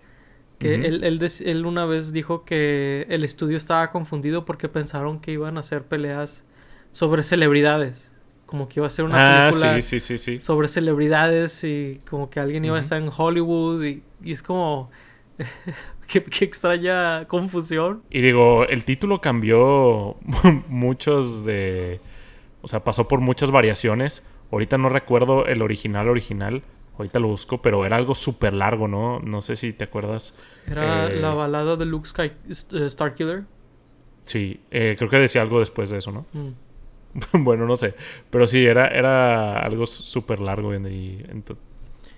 [0.57, 0.85] que uh -huh.
[0.85, 5.57] él, él, él, una vez dijo que el estudio estaba confundido porque pensaron que iban
[5.57, 6.45] a hacer peleas
[6.91, 8.15] sobre celebridades.
[8.47, 12.31] Como que iba a ser una ah, película sí, sí, sí, sobre celebridades y como
[12.31, 12.79] que alguien iba uh -huh.
[12.79, 14.89] a estar en Hollywood y, y es como...
[16.07, 18.01] qué, qué, extraña confusión.
[18.09, 20.15] Y digo, el título cambió
[20.67, 22.01] muchos de...
[22.61, 24.25] O sea, pasó por muchas variaciones.
[24.51, 26.63] Ahorita no recuerdo el original original.
[26.97, 29.19] Ahorita lo busco, pero era algo súper largo, ¿no?
[29.19, 30.35] No sé si te acuerdas.
[30.65, 31.19] Era eh...
[31.19, 33.43] la balada de Luke Sky uh, Starkiller.
[34.23, 36.25] Sí, eh, creo que decía algo después de eso, ¿no?
[36.33, 36.66] Mm.
[37.33, 37.95] bueno, no sé.
[38.29, 41.23] Pero sí, era, era algo súper largo y,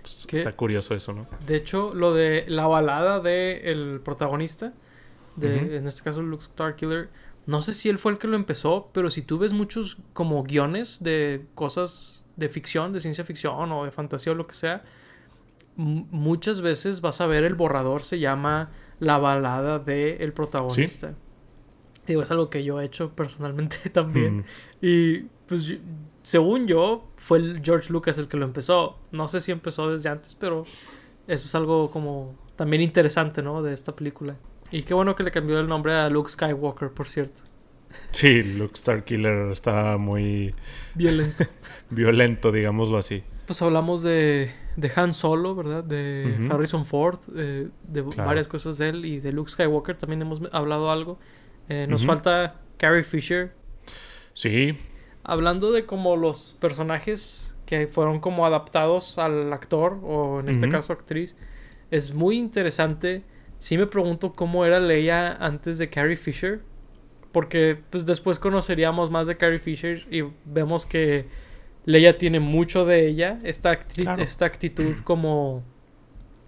[0.01, 1.25] pues, está curioso eso, ¿no?
[1.45, 4.73] De hecho, lo de la balada del el protagonista,
[5.35, 5.77] de, uh -huh.
[5.77, 7.09] en este caso Luke Starkiller,
[7.45, 10.43] no sé si él fue el que lo empezó, pero si tú ves muchos como
[10.43, 14.83] guiones de cosas de ficción, de ciencia ficción o de fantasía o lo que sea,
[15.75, 21.09] muchas veces vas a ver el borrador se llama la balada del el protagonista.
[21.09, 21.15] ¿Sí?
[22.07, 24.37] Digo, es algo que yo he hecho personalmente también.
[24.37, 24.43] Mm.
[24.81, 25.77] Y pues
[26.23, 28.97] según yo, fue el George Lucas el que lo empezó.
[29.11, 30.65] No sé si empezó desde antes, pero
[31.27, 33.61] eso es algo como también interesante, ¿no?
[33.63, 34.35] De esta película.
[34.71, 37.41] Y qué bueno que le cambió el nombre a Luke Skywalker, por cierto.
[38.11, 40.53] Sí, Luke Starkiller está muy...
[40.93, 41.45] Violento.
[41.89, 43.23] violento, digámoslo así.
[43.47, 45.83] Pues hablamos de, de Han Solo, ¿verdad?
[45.83, 46.53] De uh -huh.
[46.53, 48.27] Harrison Ford, eh, de claro.
[48.27, 51.17] varias cosas de él y de Luke Skywalker también hemos hablado algo.
[51.67, 52.07] Eh, nos uh -huh.
[52.07, 53.53] falta Carrie Fisher.
[54.39, 54.71] Sí.
[55.23, 60.69] Hablando de como los personajes que fueron como adaptados al actor o en este uh
[60.69, 60.71] -huh.
[60.71, 61.35] caso actriz,
[61.91, 63.23] es muy interesante
[63.59, 66.61] sí me pregunto cómo era Leia antes de Carrie Fisher.
[67.31, 71.25] Porque pues después conoceríamos más de Carrie Fisher y vemos que
[71.85, 73.37] Leia tiene mucho de ella.
[73.43, 73.77] Esta,
[74.17, 75.63] esta actitud como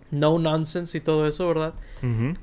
[0.09, 1.75] no nonsense y todo eso, ¿verdad?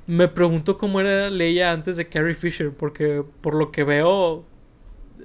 [0.06, 2.70] Me pregunto cómo era Leia antes de Carrie Fisher.
[2.70, 4.44] Porque por lo que veo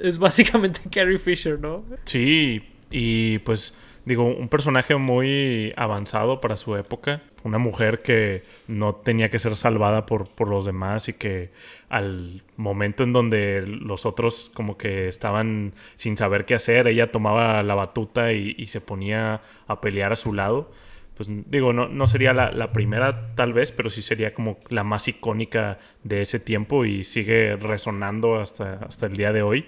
[0.01, 1.83] es básicamente Carrie Fisher, ¿no?
[2.05, 7.21] Sí, y pues digo, un personaje muy avanzado para su época.
[7.43, 11.51] Una mujer que no tenía que ser salvada por, por, los demás y que
[11.89, 17.61] al momento en donde los otros como que estaban sin saber qué hacer, ella tomaba
[17.63, 20.71] la batuta y, se ponía a pelear a su lado.
[21.15, 24.83] Pues digo, no, no sería la, la, primera tal vez, pero sí sería como la
[24.83, 29.65] más icónica de ese tiempo y sigue resonando hasta, hasta el día de hoy.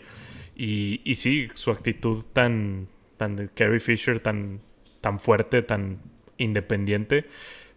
[0.56, 4.62] Y, y sí, su actitud tan, tan de Carrie Fisher, tan,
[5.02, 6.00] tan fuerte, tan
[6.38, 7.26] independiente,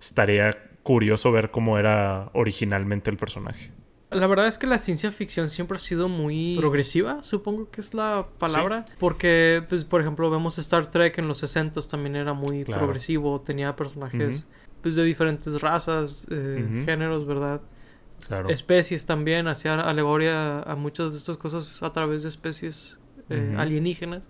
[0.00, 3.70] estaría curioso ver cómo era originalmente el personaje.
[4.11, 7.92] La verdad es que la ciencia ficción siempre ha sido muy progresiva, supongo que es
[7.92, 8.87] la palabra.
[8.99, 13.77] Porque, pues, por ejemplo, vemos Star Trek en los 60 también era muy progresivo, tenía
[13.77, 14.47] personajes
[14.83, 17.61] pues, de diferentes razas, eh, géneros, ¿verdad?
[18.27, 18.49] Claro.
[18.49, 24.29] Especies también, hacía alegoria a muchas de estas cosas a través de especies eh, alienígenas.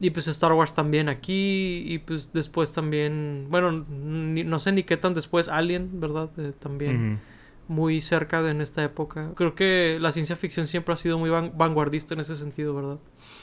[0.00, 1.84] Y pues Star Wars también aquí.
[1.86, 3.46] Y pues después también.
[3.48, 5.48] Bueno, no sé ni qué tan después.
[5.48, 6.30] Alien, ¿verdad?
[6.36, 7.20] Eh, también.
[7.68, 9.32] Muy cerca de en esta época.
[9.34, 12.98] Creo que la ciencia ficción siempre ha sido muy vanguardista en ese sentido, ¿verdad?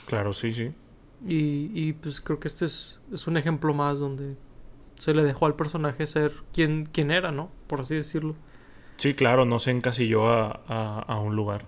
[0.05, 0.71] Claro, sí, sí.
[1.27, 4.35] Y, y pues creo que este es, es, un ejemplo más donde
[4.95, 7.51] se le dejó al personaje ser quien, quien era, ¿no?
[7.67, 8.35] Por así decirlo.
[8.97, 11.65] Sí, claro, no se encasilló a, a, a un lugar.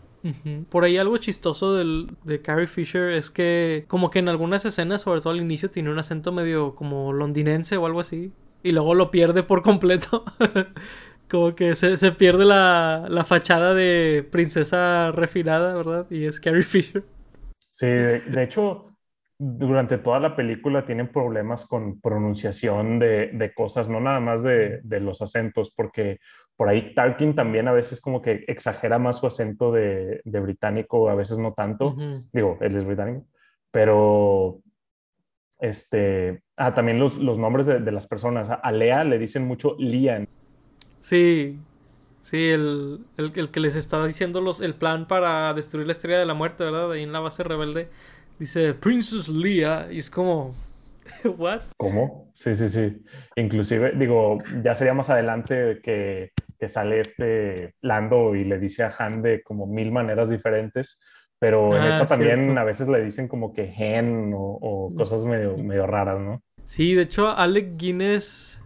[0.69, 5.01] Por ahí algo chistoso del, de Carrie Fisher es que como que en algunas escenas,
[5.01, 8.31] sobre todo al inicio, tiene un acento medio como londinense o algo así.
[8.63, 10.23] Y luego lo pierde por completo.
[11.33, 16.05] como que se, se pierde la, la, fachada de princesa refinada, ¿verdad?
[16.11, 17.03] Y es Carrie Fisher.
[17.71, 18.91] Sí, de, hecho,
[19.39, 24.79] durante toda la película tienen problemas con pronunciación de, de cosas, no nada más de,
[24.83, 26.19] de, los acentos, porque
[26.55, 31.15] por ahí Tarkin también a veces como que exagera más su acento de, británico, a
[31.15, 31.95] veces no tanto.
[32.31, 33.25] Digo, él es británico,
[33.71, 34.59] pero
[35.57, 38.51] este, ah, también los, los nombres de, las personas.
[38.51, 40.27] A Lea le dicen mucho Lian.
[41.03, 41.59] Sí,
[42.21, 46.19] sí, el, el, el, que les está diciendo los, el plan para destruir la estrella
[46.19, 46.91] de la muerte, ¿verdad?
[46.91, 47.89] Ahí en la base rebelde.
[48.39, 50.55] Dice Princess Leia y es como,
[51.37, 51.61] ¿what?
[51.77, 52.31] ¿Cómo?
[52.33, 53.03] Sí, sí, sí.
[53.35, 56.31] Inclusive, digo, ya sería más adelante que
[56.63, 61.01] que sale este Lando y le dice a Han de como mil maneras diferentes,
[61.37, 64.95] pero en ah, esta también a veces le dicen como que Hen o, mm.
[64.95, 66.41] cosas medio, medio raras, ¿no?
[66.63, 68.61] Sí, de hecho Alec Guinness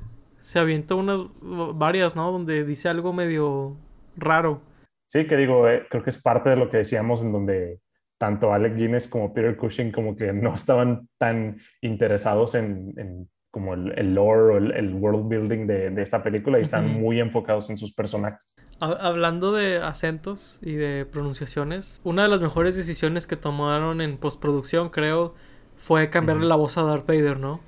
[0.48, 2.32] se avienta unas varias, ¿no?
[2.32, 3.76] Donde dice algo medio
[4.16, 4.62] raro.
[5.06, 7.82] Sí, que digo, eh, creo que es parte de lo que decíamos en donde
[8.18, 13.92] tanto Alec Guinness como Peter Cushing como que no estaban tan interesados en como el,
[13.98, 17.78] el lore o el, world building de, de, esta película y están muy enfocados en
[17.78, 18.56] sus personajes.
[18.80, 24.90] Hablando de acentos y de pronunciaciones, una de las mejores decisiones que tomaron en postproducción,
[24.90, 25.34] creo,
[25.76, 27.60] fue cambiarle la voz a Darth Vader, ¿no?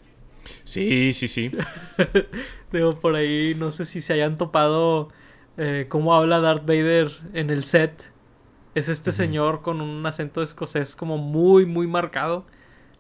[0.64, 1.52] Sí, sí, sí.
[2.72, 5.10] Digo, por ahí no sé si se hayan topado
[5.58, 8.12] eh, cómo habla Darth Vader en el set.
[8.76, 12.46] Es este señor con un acento escocés como muy, muy marcado.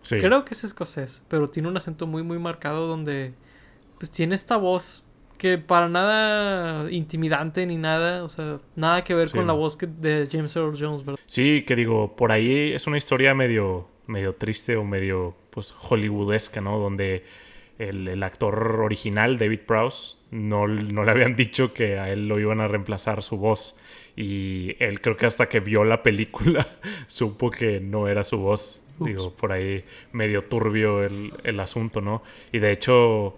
[0.07, 3.33] Creo que es escocés, pero tiene un acento muy, muy marcado donde
[3.97, 5.05] pues tiene esta voz
[5.39, 9.87] que para nada intimidante ni nada, o sea, nada que ver con la voz que
[9.87, 11.19] de James Earl Jones, ¿verdad?
[11.25, 16.61] Sí, que digo, por ahí es una historia medio, medio triste o medio, pues, hollywoodesca,
[16.61, 16.79] ¿no?
[16.79, 17.25] Donde
[17.79, 22.61] el, actor original, David Prowse, no, no le habían dicho que a él lo iban
[22.61, 23.77] a reemplazar su voz.
[24.15, 26.65] Y él creo que hasta que vio la película
[27.07, 28.81] supo que no era su voz.
[28.99, 32.23] Digo, por ahí medio turbio el, asunto, ¿no?
[32.53, 33.35] Y de hecho,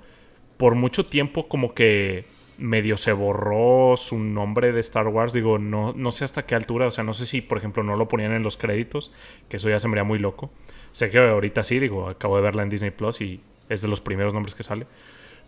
[0.58, 2.26] por mucho tiempo como que
[2.60, 5.34] medio se borró su nombre de Star Wars.
[5.34, 6.86] Digo, no, no sé hasta qué altura.
[6.86, 9.12] O sea, no sé si, por ejemplo, no lo ponían en los créditos,
[9.50, 10.52] que eso ya se me haría muy loco.
[10.92, 14.02] Sé que ahorita sí, digo, acabo de verla en Disney Plus y es de los
[14.02, 14.86] primeros nombres que sale.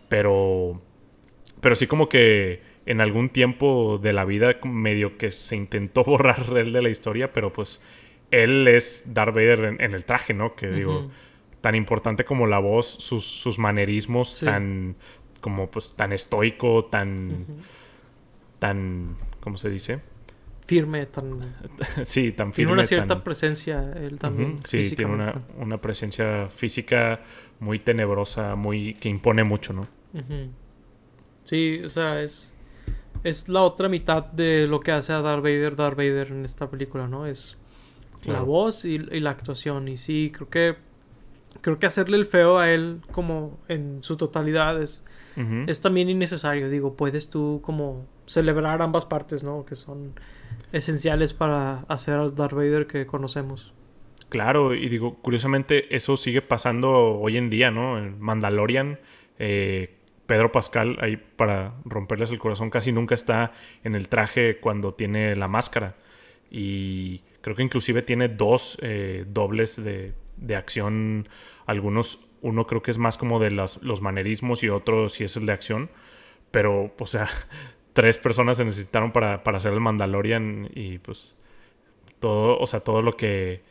[0.10, 0.82] Pero,
[1.62, 6.46] pero sí como que en algún tiempo de la vida medio que se intentó borrar
[6.58, 7.82] él de la historia, pero pues
[8.32, 10.56] él es Darth Vader en, el traje, ¿no?
[10.56, 11.12] Que digo,
[11.62, 14.96] tan importante como la voz, sus, sus manerismos, tan
[15.40, 17.46] como pues tan estoico, tan
[18.60, 20.02] tan ¿cómo se dice?
[20.66, 21.40] Firme, tan
[22.04, 22.56] sí, tan firme.
[22.56, 24.56] Tiene una cierta presencia él también.
[24.64, 27.22] Sí, tiene una, una, presencia física
[27.60, 29.88] muy tenebrosa, muy que impone mucho, ¿no?
[31.44, 32.54] Sí, o sea, es
[33.24, 36.70] es la otra mitad de lo que hace a Darth Vader, Darth Vader en esta
[36.70, 37.26] película, ¿no?
[37.26, 37.58] Es
[38.26, 39.88] la voz y, la actuación.
[39.88, 40.76] Y sí, creo que
[41.62, 45.04] creo que hacerle el feo a él como en su totalidad es,
[45.68, 46.70] es también innecesario.
[46.70, 49.66] Digo, puedes tú como celebrar ambas partes, ¿no?
[49.66, 50.14] Que son
[50.72, 53.74] esenciales para hacer al Darth Vader que conocemos.
[54.30, 58.00] Claro, y digo, curiosamente eso sigue pasando hoy en día, ¿no?
[58.00, 59.00] En Mandalorian,
[59.38, 59.96] eh,
[60.26, 63.52] Pedro Pascal, ahí para romperles el corazón, casi nunca está
[63.84, 65.96] en el traje cuando tiene la máscara.
[66.50, 70.14] Y creo que inclusive tiene dos eh, dobles de,
[70.44, 71.28] de, acción.
[71.66, 75.46] Algunos, uno creo que es más como de los manerismos y otro sí es el
[75.46, 75.90] de acción.
[76.52, 77.28] Pero, o sea,
[77.94, 81.36] tres personas se necesitaron para, para hacer el Mandalorian y pues
[82.20, 83.62] todo, o sea, todo lo que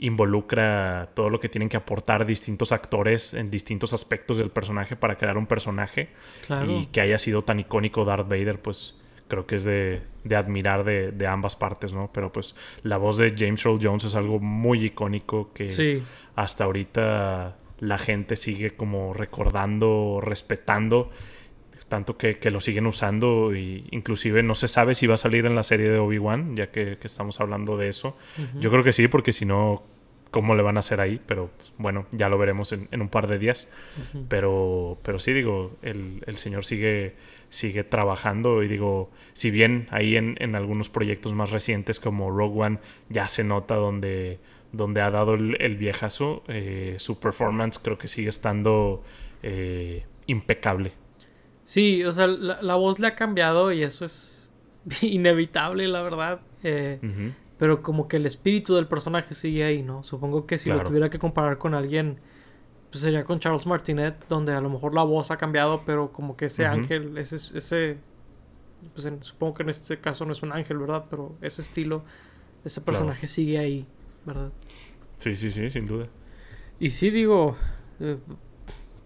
[0.00, 5.16] involucra todo lo que tienen que aportar distintos actores en distintos aspectos del personaje para
[5.16, 6.08] crear un personaje.
[6.66, 10.02] Y que haya sido tan icónico Darth Vader, pues creo que es de,
[10.34, 12.10] admirar de, ambas partes, ¿no?
[12.12, 16.02] Pero pues la voz de James Earl Jones es algo muy icónico que
[16.36, 21.10] hasta ahorita la gente sigue como recordando, respetando
[21.90, 25.56] tanto que, lo siguen usando y inclusive no se sabe si va a salir en
[25.56, 28.16] la serie de Obi-Wan, ya que, estamos hablando de eso.
[28.58, 29.82] Yo creo que sí, porque si no,
[30.30, 31.20] ¿cómo le van a hacer ahí?
[31.26, 33.70] Pero pues, bueno, ya lo veremos en, un par de días.
[34.28, 37.16] pero, pero sí, digo, el, señor sigue,
[37.50, 42.78] sigue trabajando y digo, si bien ahí en, algunos proyectos más recientes como Rogue One
[43.08, 44.38] ya se nota donde,
[44.72, 49.02] donde ha dado el, viejazo, eh, su performance creo que sigue estando
[49.42, 50.92] eh, impecable.
[51.64, 54.50] Sí, o sea, la, voz le ha cambiado y eso es
[55.02, 56.40] inevitable, la verdad.
[56.62, 56.98] Eh,
[57.58, 60.02] pero como que el espíritu del personaje sigue ahí, ¿no?
[60.02, 62.18] Supongo que si lo tuviera que comparar con alguien,
[62.90, 66.36] pues sería con Charles Martinet, donde a lo mejor la voz ha cambiado, pero como
[66.36, 67.98] que ese ángel, ese, ese
[68.94, 71.04] pues supongo que en este caso no es un ángel, ¿verdad?
[71.10, 72.02] Pero ese estilo,
[72.64, 73.86] ese personaje sigue ahí,
[74.24, 74.52] ¿verdad?
[75.18, 76.06] Sí, sí, sí, sin duda.
[76.78, 77.56] Y sí, digo,
[78.00, 78.16] eh,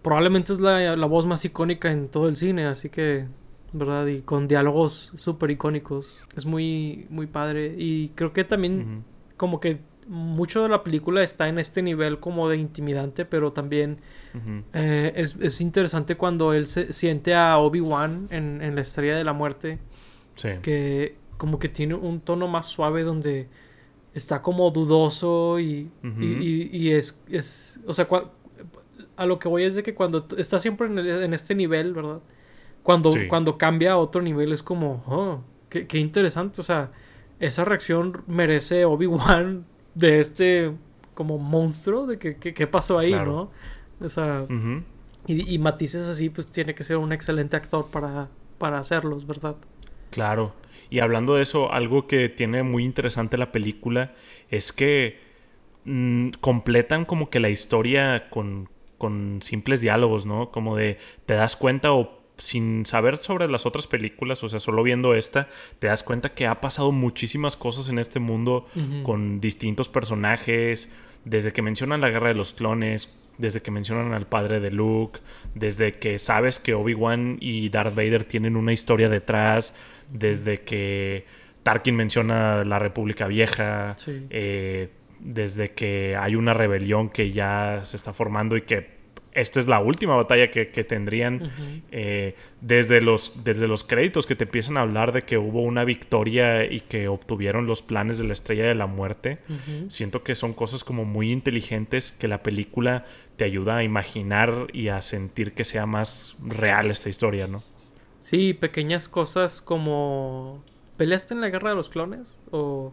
[0.01, 3.25] probablemente es la, voz más icónica en todo el cine, así que,
[3.73, 4.07] ¿verdad?
[4.07, 6.25] Y con diálogos súper icónicos.
[6.35, 7.75] Es muy, muy padre.
[7.77, 9.03] Y creo que también
[9.35, 13.97] como que mucho de la película está en este nivel como de intimidante, pero también
[14.73, 19.79] eh, es, interesante cuando él se siente a Obi-Wan en, la Estrella de la Muerte.
[20.35, 20.49] Sí.
[20.61, 23.49] Que como que tiene un tono más suave donde
[24.15, 28.07] está como dudoso y, y, es, es, o sea,
[29.17, 32.21] a lo que voy es de que cuando está siempre en, este nivel, ¿verdad?
[32.81, 36.61] Cuando, cuando cambia a otro nivel es como, oh, qué, interesante.
[36.61, 36.91] O sea,
[37.41, 40.71] esa reacción merece Obi-Wan de este
[41.13, 43.49] como monstruo, de que, qué pasó ahí, ¿no?
[43.99, 44.45] O sea,
[45.27, 49.55] y, matices así, pues tiene que ser un excelente actor para, para hacerlos, ¿verdad?
[50.11, 50.53] Claro.
[50.95, 54.13] Y hablando de eso, algo que tiene muy interesante la película
[54.49, 55.19] es que
[55.83, 60.51] mm, completan como que la historia con, con simples diálogos, ¿no?
[60.51, 64.83] Como de te das cuenta o sin saber sobre las otras películas, o sea, solo
[64.83, 68.65] viendo esta, te das cuenta que ha pasado muchísimas cosas en este mundo
[69.03, 70.93] con distintos personajes,
[71.25, 75.19] desde que mencionan la guerra de los clones, desde que mencionan al padre de Luke,
[75.55, 79.75] desde que sabes que Obi-Wan y Darth Vader tienen una historia detrás,
[80.09, 81.25] desde que
[81.63, 83.95] Tarkin menciona la República Vieja,
[84.29, 84.89] eh,
[85.19, 88.95] desde que hay una rebelión que ya se está formando y que
[89.35, 91.51] esta es la última batalla que, tendrían
[91.91, 95.83] eh, desde, los, desde los créditos que te empiezan a hablar de que hubo una
[95.83, 99.39] victoria y que obtuvieron los planes de la estrella de la muerte.
[99.89, 104.87] Siento que son cosas como muy inteligentes que la película te ayuda a imaginar y
[104.87, 107.61] a sentir que sea más real esta historia, ¿no?
[108.25, 110.63] Sí, pequeñas cosas como
[110.97, 112.43] ¿Peleaste en la guerra de los clones?
[112.49, 112.91] ¿O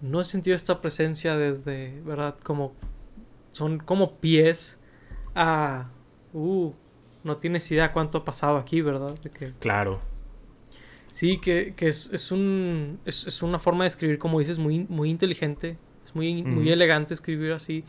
[0.00, 2.38] no he sentido esta presencia desde, verdad?
[2.42, 2.72] Como
[3.52, 4.80] son como pies
[5.34, 5.90] a...
[6.32, 6.72] Uh,
[7.24, 9.18] no tienes idea cuánto ha pasado aquí, ¿verdad?
[9.18, 9.52] que...
[9.60, 10.00] Claro.
[11.12, 14.86] Sí, que, que es, es, un, es, es, una forma de escribir, como dices, muy,
[14.88, 15.76] muy inteligente.
[16.06, 17.84] Es muy, muy elegante escribir así.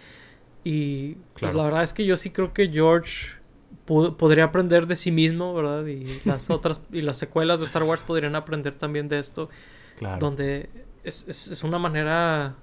[0.66, 3.41] Y pues la verdad es que yo sí creo que George
[3.86, 5.86] podría aprender de sí mismo, ¿verdad?
[5.86, 9.50] Y las otras, y las secuelas de Star Wars podrían aprender también de esto.
[9.98, 10.20] Claro.
[10.20, 10.70] Donde
[11.04, 12.56] es, es, una manera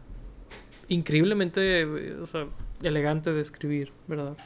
[0.89, 1.85] increíblemente
[2.17, 2.47] o sea,
[2.83, 4.37] elegante de escribir, ¿verdad?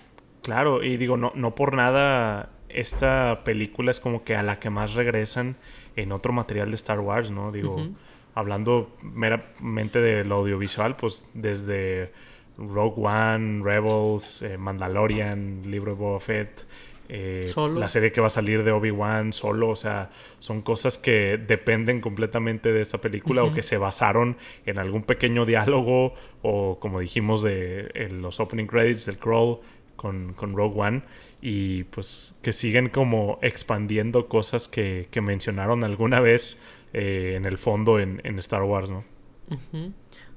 [0.42, 4.70] Claro, y digo, no, no por nada esta película es como que a la que
[4.70, 5.56] más regresan
[5.96, 7.52] en otro material de Star Wars, ¿no?
[7.52, 7.88] Digo,
[8.34, 12.12] hablando meramente de lo audiovisual, pues desde
[12.58, 16.66] Rogue One, Rebels, eh, Mandalorian, Libro de Boba Fett,
[17.08, 17.78] eh, Solo.
[17.78, 22.00] la serie que va a salir de Obi-Wan solo, o sea, son cosas que dependen
[22.00, 27.42] completamente de esta película o que se basaron en algún pequeño diálogo o como dijimos
[27.42, 29.58] de en los opening credits del crawl
[29.96, 31.02] con, con Rogue One
[31.42, 36.58] y pues que siguen como expandiendo cosas que, que mencionaron alguna vez
[36.94, 39.04] eh, en el fondo en, en Star Wars, ¿no?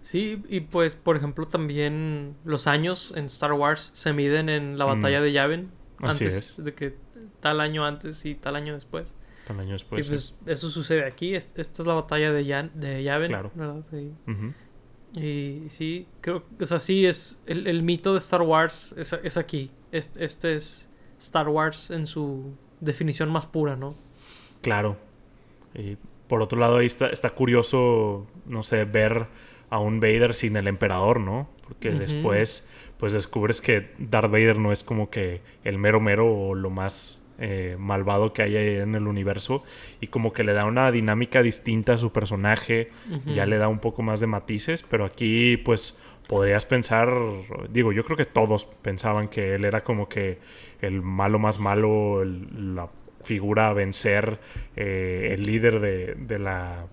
[0.05, 4.85] Sí, y pues, por ejemplo, también los años en Star Wars se miden en la
[4.85, 4.89] Mm.
[4.89, 5.71] batalla de Yavin.
[5.97, 6.63] Así Antes es.
[6.63, 6.95] de que
[7.39, 9.15] tal año antes y tal año después.
[9.49, 10.05] Un año después.
[10.05, 11.33] y pues eso sucede aquí.
[11.33, 13.29] es- Esta es la batalla de, Yan, de Yavin.
[13.29, 13.51] Claro.
[13.55, 13.83] ¿verdad?
[13.91, 14.11] Y, sí.
[14.31, 14.53] Ujú.
[15.19, 19.11] y sí, creo que o sea, sí es el, el mito de Star Wars es,
[19.23, 19.71] es aquí.
[19.91, 20.87] Este, este es
[21.17, 23.95] Star Wars en su definición más pura, ¿no?
[24.61, 24.97] Claro.
[25.73, 25.97] Y
[26.27, 29.27] por otro lado, ahí está, está curioso, no sé, ver
[29.69, 31.49] a un Vader sin el emperador, ¿no?
[31.67, 36.55] Porque después, pues descubres que Darth Vader no es como que el mero mero o
[36.55, 39.63] lo más eh, malvado que hay ahí en el universo.
[39.99, 42.89] Y como que le da una dinámica distinta a su personaje,
[43.33, 47.11] ya le da un poco más de matices, pero aquí, pues, podrías pensar,
[47.69, 50.39] digo, yo creo que todos pensaban que él era como que
[50.81, 52.87] el malo más malo, el- la
[53.23, 54.39] figura a vencer,
[54.75, 56.85] eh, el líder de, de la,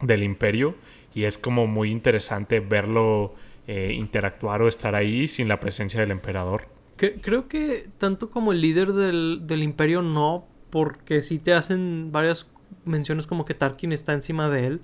[0.00, 0.74] del imperio.
[1.14, 3.34] Y es como muy interesante verlo
[3.66, 6.68] eh, interactuar o estar ahí sin la presencia del emperador.
[6.96, 12.46] Creo que tanto como el líder del, del imperio no, porque sí te hacen varias
[12.84, 14.80] menciones como que Tarkin está encima de él.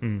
[0.00, 0.18] Mm,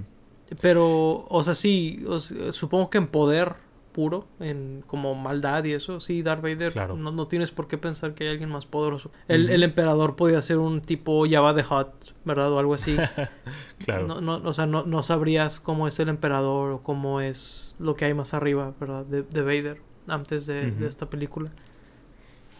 [0.60, 3.54] Pero, o sea, sí, o sea, supongo que en poder
[3.92, 6.96] puro, en como maldad y eso, sí, Darth Vader, Claro.
[6.96, 9.10] no, no tienes por qué pensar que hay alguien más poderoso.
[9.28, 12.50] El, el emperador podía ser un tipo Java de Hot, ¿verdad?
[12.52, 12.96] O algo así.
[13.84, 14.06] claro.
[14.06, 17.94] No, no, o sea, no, no sabrías cómo es el emperador o cómo es lo
[17.94, 19.04] que hay más arriba, ¿verdad?
[19.04, 21.50] De, de Vader, antes de, esta película.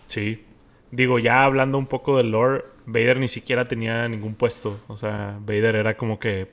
[0.07, 0.45] Sí.
[0.91, 4.79] Digo, ya hablando un poco del lore, Vader ni siquiera tenía ningún puesto.
[4.89, 6.49] O sea, Vader era como que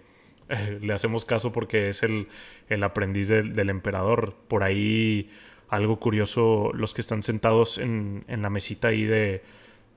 [0.49, 2.27] eh, le hacemos caso porque es el,
[2.69, 4.35] el aprendiz del, emperador.
[4.47, 5.29] Por ahí,
[5.67, 9.43] algo curioso, los que están sentados en, en la mesita ahí de,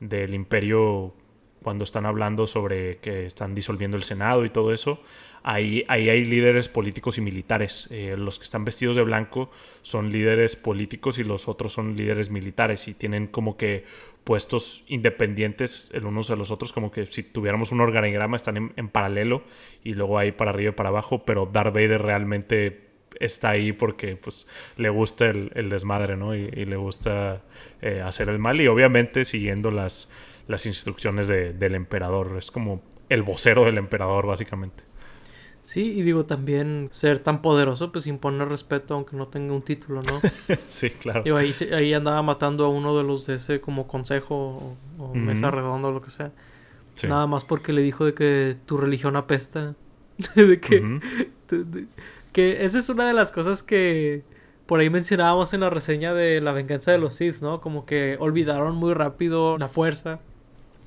[0.00, 1.14] del imperio
[1.62, 5.02] cuando están hablando sobre que están disolviendo el Senado y todo eso,
[5.42, 7.88] ahí, ahí hay líderes políticos y militares.
[7.90, 9.50] Eh, los que están vestidos de blanco
[9.82, 13.84] son líderes políticos y los otros son líderes militares y tienen como que
[14.24, 18.72] puestos independientes el unos de los otros, como que si tuviéramos un organigrama están en,
[18.76, 19.42] en paralelo
[19.82, 22.88] y luego ahí para arriba y para abajo, pero Darth Vader realmente
[23.20, 24.48] está ahí porque pues
[24.78, 26.34] le gusta el, el desmadre, ¿no?
[26.34, 27.42] Y, le gusta
[27.80, 30.10] eh, hacer el mal y obviamente siguiendo las,
[30.48, 32.36] las instrucciones de- del emperador.
[32.38, 34.84] Es como el vocero del emperador, básicamente.
[35.62, 40.00] Sí, y digo también ser tan poderoso, pues impone respeto aunque no tenga un título,
[40.02, 40.20] ¿no?
[40.68, 41.22] sí, claro.
[41.22, 45.14] Digo, ahí, ahí andaba matando a uno de los de ese como consejo o, o
[45.14, 46.32] mesa redonda o lo que sea.
[46.94, 47.06] Sí.
[47.06, 49.74] Nada más porque le dijo de que tu religión apesta.
[50.34, 51.00] de que,
[51.48, 51.86] de-
[52.32, 54.24] que esa es una de las cosas que
[54.66, 57.60] por ahí mencionábamos en la reseña de la venganza de los Sith, ¿no?
[57.60, 60.18] Como que olvidaron muy rápido la fuerza,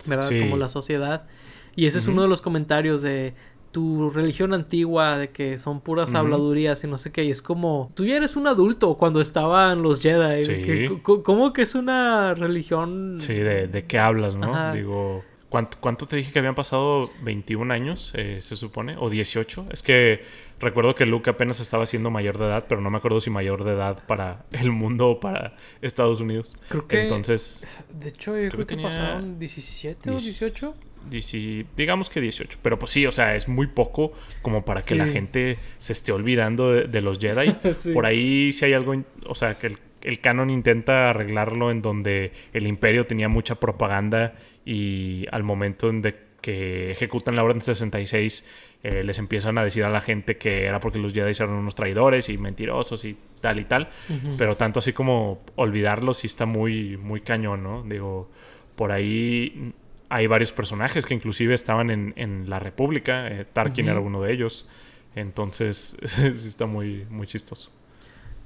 [0.05, 0.27] ¿verdad?
[0.27, 0.39] Sí.
[0.41, 1.23] Como la sociedad.
[1.75, 3.33] Y ese es uno de los comentarios de
[3.75, 7.25] tu religión antigua, de que son puras habladurías y no sé qué.
[7.25, 10.45] Y es como, tú ya eres un adulto cuando estaban los Jedi.
[10.45, 10.61] Sí.
[10.61, 13.17] que, ¿Cómo que es una religión?
[13.19, 14.55] Sí, de, de qué hablas, ¿no?
[14.55, 14.71] Ajá.
[14.71, 17.09] Digo, ¿cuánto, ¿cuánto te dije que habían pasado?
[17.21, 18.95] ¿21 años, eh, se supone?
[18.97, 19.65] ¿O 18?
[19.71, 20.23] Es que
[20.61, 23.65] recuerdo que Luke apenas estaba siendo mayor de edad, pero no me acuerdo si mayor
[23.65, 26.55] de edad para el mundo o para Estados Unidos.
[26.69, 30.71] Creo que, Entonces, de hecho, yo creo, creo que, que pasaron 17 o diez- 18.
[31.09, 32.59] Dieci- digamos que 18.
[32.61, 34.95] Pero pues sí, o sea, es muy poco como para que Sí.
[34.95, 37.55] la gente se esté olvidando de, de los Jedi.
[37.73, 37.91] Sí.
[37.93, 38.95] Por ahí sí hay algo,
[39.25, 44.35] o sea, que el, el canon intenta arreglarlo en donde el imperio tenía mucha propaganda
[44.65, 48.47] y al momento en de que ejecutan la Orden 66
[48.83, 51.73] eh, les empiezan a decir a la gente que era porque los Jedi eran unos
[51.73, 53.89] traidores y mentirosos y tal y tal.
[54.37, 57.81] Pero tanto así como olvidarlos sí está muy, muy cañón, ¿no?
[57.81, 58.29] Digo,
[58.75, 59.73] por ahí
[60.09, 63.27] hay varios personajes que inclusive estaban en, en la República.
[63.27, 64.69] eh, Tarkin era uno de ellos.
[65.15, 67.71] Entonces, sí está muy, muy chistoso.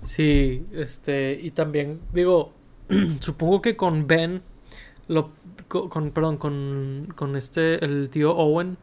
[0.04, 2.54] Sí, este, y también, digo,
[3.20, 4.42] supongo que con Ben,
[5.08, 5.32] lo,
[5.68, 8.78] co- con, perdón, con, con este, el tío Owen,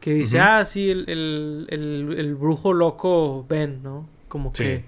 [0.00, 4.08] que dice, ah, sí, el, el, el, el brujo loco Ben, ¿no?
[4.28, 4.64] Como Sí.
[4.68, 4.84] que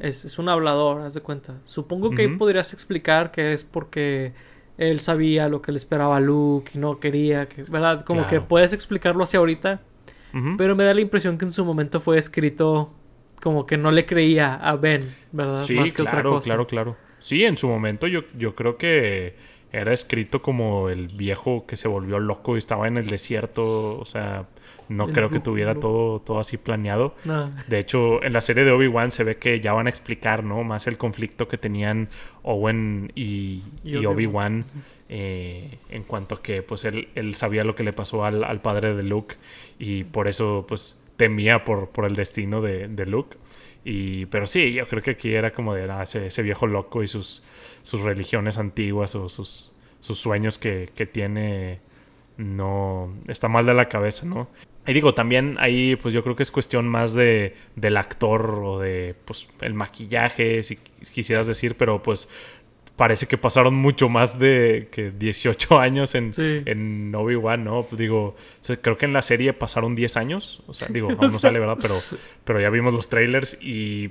[0.00, 1.60] es, es un hablador, haz de cuenta.
[1.64, 2.38] Supongo que Ujú.
[2.38, 4.34] podrías explicar que es porque
[4.78, 8.04] él sabía lo que le esperaba a Luke y no quería, que, ¿verdad?
[8.04, 9.80] Como que puedes explicarlo hacia ahorita,
[10.56, 12.92] pero me da la impresión que en su momento fue escrito
[13.40, 15.62] como que no le creía a Ben, ¿verdad?
[15.62, 16.46] Sí, Más que otra claro, cosa.
[16.46, 16.96] claro, claro.
[17.18, 19.36] Sí, en su momento yo, yo creo que
[19.74, 23.98] era escrito como el viejo que se volvió loco y estaba en el desierto.
[23.98, 24.46] O sea,
[24.88, 27.14] no El creo que tuviera todo, todo así planeado.
[27.24, 27.50] No.
[27.66, 30.62] De hecho, en la serie de Obi-Wan se ve que ya van a explicar, ¿no?
[30.62, 32.08] Más el conflicto que tenían
[32.42, 34.12] Owen y, Y y Obi-Wan.
[34.14, 34.64] Obi-Wan
[35.08, 38.60] eh, en cuanto a que, pues, él, él sabía lo que le pasó al, al
[38.60, 39.36] padre de Luke
[39.78, 43.36] y por eso, pues, temía por, por el destino de, de Luke.
[43.84, 47.02] Y, pero sí, yo creo que aquí era como de ah, ese, ese viejo loco
[47.02, 47.42] y sus,
[47.84, 51.78] sus religiones antiguas o sus, sus sueños que, que tiene
[52.36, 54.48] no está mal de la cabeza, ¿no?
[54.86, 58.78] Y digo, también ahí pues yo creo que es cuestión más de del actor o
[58.80, 60.76] de pues el maquillaje, si
[61.12, 62.28] quisieras decir, pero pues
[62.96, 66.62] parece que pasaron mucho más de que 18 años en, Sí.
[66.66, 67.84] en Obi-Wan, ¿no?
[67.84, 68.36] Pues digo,
[68.82, 71.78] creo que en la serie pasaron 10 años, o sea, digo, aún no sale, ¿verdad?
[71.80, 71.94] Pero,
[72.44, 74.10] pero ya vimos los trailers y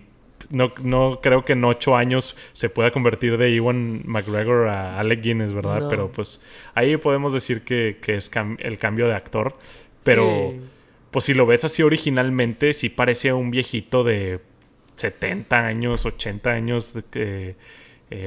[0.49, 5.21] no, no creo que en 8 años se pueda convertir de Ewan McGregor a Alec
[5.21, 5.81] Guinness, ¿verdad?
[5.81, 5.87] No.
[5.89, 6.41] Pero pues
[6.75, 9.57] ahí podemos decir que, que es cam- el cambio de actor,
[10.03, 10.59] pero Sí.
[11.11, 14.39] pues si lo ves así originalmente, sí parece un viejito de
[14.95, 17.55] 70 años, 80 años, eh,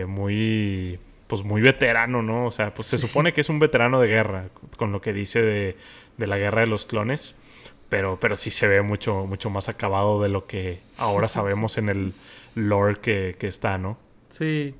[0.06, 2.46] muy, pues muy veterano, ¿no?
[2.46, 3.06] O sea, pues se Sí.
[3.06, 5.76] supone que es un veterano de guerra, con lo que dice de,
[6.16, 7.40] de la guerra de los clones,
[7.88, 11.88] pero, pero sí se ve mucho, mucho más acabado de lo que ahora sabemos en
[11.88, 12.14] el
[12.54, 13.98] lore que, que está, ¿no?
[14.28, 14.74] Sí.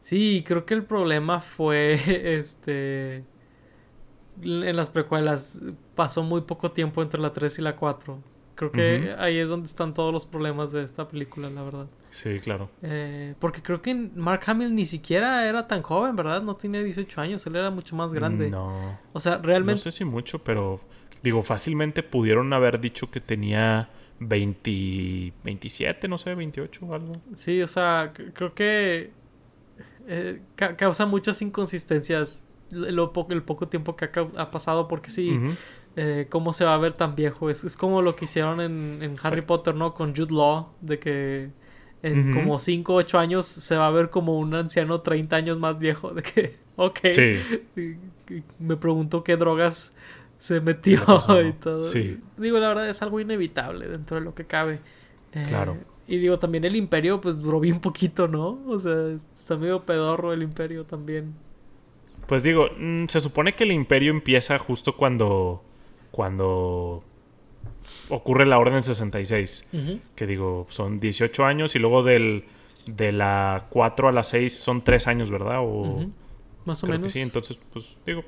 [0.00, 1.94] Sí, creo que el problema fue
[2.38, 3.24] este
[4.42, 5.60] en las precuelas
[5.94, 8.18] pasó muy poco tiempo entre la 3 y la 4.
[8.54, 11.86] Creo que ahí es donde están todos los problemas de esta película, la verdad.
[12.10, 12.68] Sí, claro.
[12.82, 16.42] Eh, porque creo que Mark Hamill ni siquiera era tan joven, ¿verdad?
[16.42, 18.50] No tenía 18 años, él era mucho más grande.
[18.50, 18.98] No.
[19.14, 19.80] O sea, No realmente...
[19.80, 20.78] sé si mucho, pero
[21.22, 23.88] digo, fácilmente pudieron haber dicho que tenía
[24.20, 27.12] 20, 27, no sé, 28 o algo.
[27.34, 29.12] Sí, o sea, creo que
[30.08, 35.40] eh, ca- causa muchas inconsistencias lo po- el poco tiempo que ha, pasado, porque sí,
[35.96, 37.50] eh, cómo se va a ver tan viejo.
[37.50, 39.42] Es, es como lo que hicieron en, en Harry.
[39.42, 39.92] Potter, ¿no?
[39.94, 41.50] Con Jude Law, de que
[42.02, 45.58] en como 5 o 8 años se va a ver como un anciano 30 años
[45.58, 46.98] más viejo, de que, ok.
[47.12, 47.96] Sí.
[48.58, 49.94] Me preguntó qué drogas
[50.40, 51.00] se metió
[51.46, 51.84] y todo.
[51.84, 52.18] sí.
[52.36, 54.80] Digo, la verdad es algo inevitable dentro de lo que cabe.
[55.32, 55.76] Eh, Claro.
[56.08, 58.58] Y digo, también el imperio pues duró bien poquito, ¿no?
[58.66, 61.34] O sea, está medio pedorro el imperio también.
[62.26, 65.62] Pues digo, mm, se supone que el imperio empieza justo cuando.
[66.10, 67.04] cuando
[68.08, 69.68] ocurre la Orden 66.
[69.72, 70.00] Ujú.
[70.16, 72.44] Que digo, son 18 años y luego del,
[72.86, 75.58] de la 4 a la 6 son 3 años, ¿verdad?
[75.60, 76.06] O.
[76.64, 77.12] Más o menos.
[77.12, 77.20] sí.
[77.20, 78.24] Entonces, pues digo,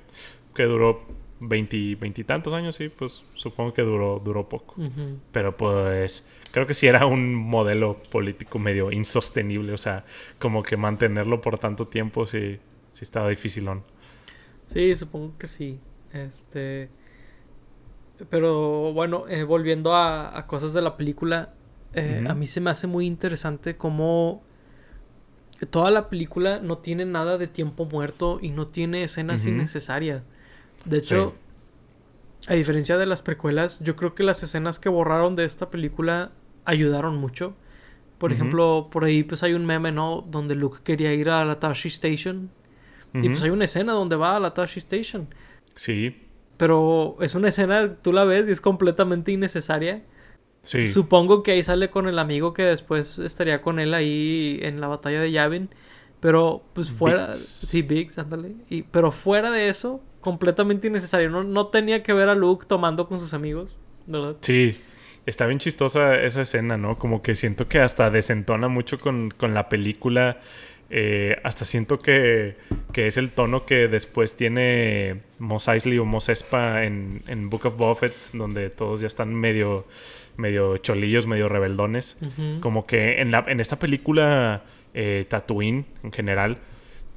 [0.55, 1.03] que duró
[1.43, 4.77] 20, 20 y tantos años, sí, pues supongo que duró, duró poco.
[5.33, 9.73] Pero pues creo que sí era un modelo político medio insostenible.
[9.73, 10.05] O sea,
[10.39, 12.59] como que mantenerlo por tanto tiempo sí,
[12.93, 13.83] sí estaba dificilón.
[14.67, 15.81] Sí, supongo que sí.
[16.13, 16.89] Este.
[18.31, 21.55] Pero bueno, eh, volviendo a, a cosas de la película,
[21.95, 24.43] eh, a mí se me hace muy interesante cómo
[25.71, 30.23] toda la película no tiene nada de tiempo muerto y no tiene escenas innecesarias.
[30.85, 31.35] De hecho,
[32.49, 36.33] a diferencia de las precuelas, yo creo que las escenas que borraron de esta película
[36.65, 37.55] ayudaron mucho.
[38.19, 40.25] Por ejemplo, por ahí pues hay un meme, ¿no?
[40.31, 42.51] Donde Luke quería ir a la Tashi Station.
[43.15, 45.29] Y pues hay una escena donde va a la Tashi Station.
[45.75, 50.05] Sí, Pero es una escena, tú la ves y es completamente innecesaria.
[50.63, 50.87] sí.
[50.87, 54.89] Supongo que ahí sale con el amigo que después estaría con él ahí en la
[54.89, 55.71] batalla de Yavin.
[56.21, 57.29] Pero pues fuera...
[57.29, 57.39] Biggs.
[57.39, 58.55] Sí, Biggs, ándale.
[58.71, 61.29] Y, pero fuera de eso, completamente innecesario.
[61.29, 64.37] No, no tenía que ver a Luke tomando con sus amigos, ¿verdad?
[64.41, 64.81] Sí,
[65.27, 66.99] está bien chistosa esa escena, ¿no?
[66.99, 70.41] Como que siento que hasta desentona mucho con, con la película.
[70.95, 72.57] Eh, hasta siento que,
[72.93, 77.67] que es el tono que después tiene Mos Eisley o Mos Espa en, en Book
[77.67, 79.87] of Buffett, donde todos ya están medio,
[80.37, 82.19] medio cholillos, medio rebeldones.
[82.61, 86.59] Como que en, la, en esta película, eh, Tatooine en general,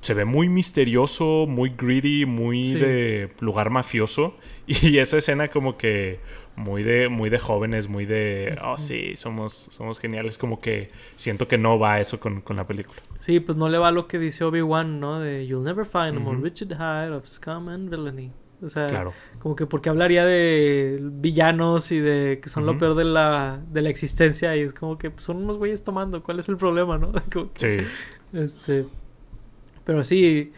[0.05, 2.75] se ve muy misterioso, muy greedy, muy Sí.
[2.75, 4.37] de lugar mafioso.
[4.67, 6.19] Y esa escena como que
[6.55, 10.37] muy de, muy de jóvenes, muy de, oh sí, somos, somos geniales.
[10.39, 12.99] Como que siento que no va eso con, con la película.
[13.19, 15.19] Sí, pues no le va lo que dice Obi-Wan, ¿no?
[15.19, 16.39] De You'll never find a more.
[16.41, 18.31] Richard Hyde of scum and villainy.
[18.63, 19.13] O sea, Claro.
[19.37, 23.81] como que porque hablaría de villanos y de que son lo peor de la, de
[23.83, 26.97] la existencia y es como que pues, son unos güeyes tomando, ¿cuál es el problema,
[26.97, 27.11] no?
[27.29, 27.87] Que, Sí.
[28.33, 28.85] este,
[29.85, 30.51] pero sí,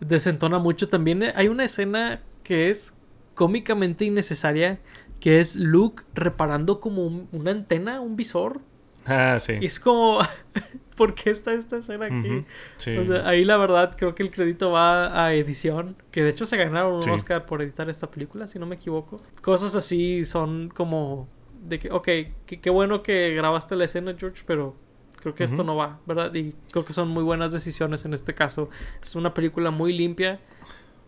[0.00, 1.22] desentona mucho también.
[1.36, 2.94] Hay una escena que es
[3.34, 4.80] cómicamente innecesaria,
[5.20, 8.60] que es Luke reparando como un- una antena, un visor.
[9.06, 9.54] Ah, sí.
[9.60, 10.18] Y es como,
[10.96, 12.44] ¿por qué está esta escena aquí?
[12.76, 12.96] Sí.
[12.96, 16.44] O sea, ahí la verdad creo que el crédito va a edición, que de hecho
[16.46, 17.10] se ganaron un Sí.
[17.10, 19.20] Oscar por editar esta película, si no me equivoco.
[19.42, 21.28] Cosas así son como
[21.62, 22.08] de que, ok,
[22.46, 24.74] qué bueno que grabaste la escena, George, pero
[25.20, 26.34] creo que esto no va, ¿verdad?
[26.34, 28.68] Y creo que son muy buenas decisiones en este caso.
[29.02, 30.40] Es una película muy limpia,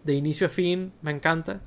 [0.04, 1.60] de inicio a fin, me encanta.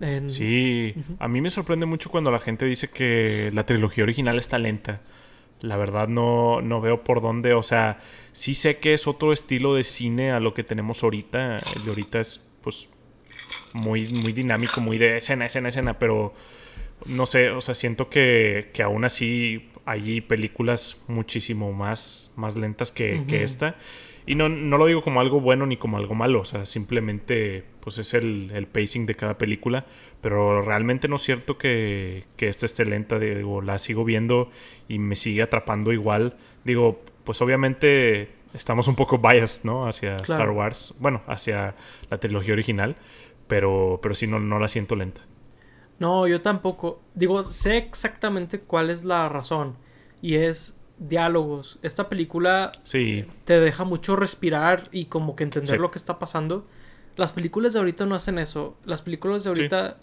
[0.00, 4.38] En- Sí, a mí me sorprende mucho cuando la gente dice que la trilogía original
[4.38, 5.00] está lenta.
[5.60, 7.98] La verdad no, no veo por dónde, o sea,
[8.32, 11.58] sí sé que es otro estilo de cine a lo que tenemos ahorita.
[11.58, 12.90] El de ahorita es pues
[13.74, 16.34] muy, muy dinámico, muy de escena, escena, escena, pero
[17.06, 22.92] no sé, o sea, siento que, que aún así hay películas muchísimo más, más lentas
[22.92, 23.44] que, que Ujú.
[23.44, 23.76] esta.
[24.26, 27.64] Y no, no lo digo como algo bueno ni como algo malo, o sea, simplemente
[27.80, 29.86] pues es el, el pacing de cada película,
[30.20, 34.50] pero realmente no es cierto que, que esta esté lenta, digo, la sigo viendo
[34.88, 36.36] y me sigue atrapando igual.
[36.64, 39.88] Digo, pues obviamente estamos un poco biased, ¿no?
[39.88, 40.34] Hacia Claro.
[40.42, 41.74] Star Wars, bueno, hacia
[42.10, 42.96] la trilogía original,
[43.48, 45.22] pero, pero sí no, no la siento lenta.
[46.00, 47.00] No, yo tampoco.
[47.14, 49.76] Digo, sé exactamente cuál es la razón.
[50.20, 51.78] Y es diálogos.
[51.82, 55.80] Esta película Sí, te deja mucho respirar y como que entender Sí.
[55.80, 56.66] lo que está pasando.
[57.16, 58.76] Las películas de ahorita no hacen eso.
[58.84, 59.60] Las películas de Sí.
[59.60, 59.96] ahorita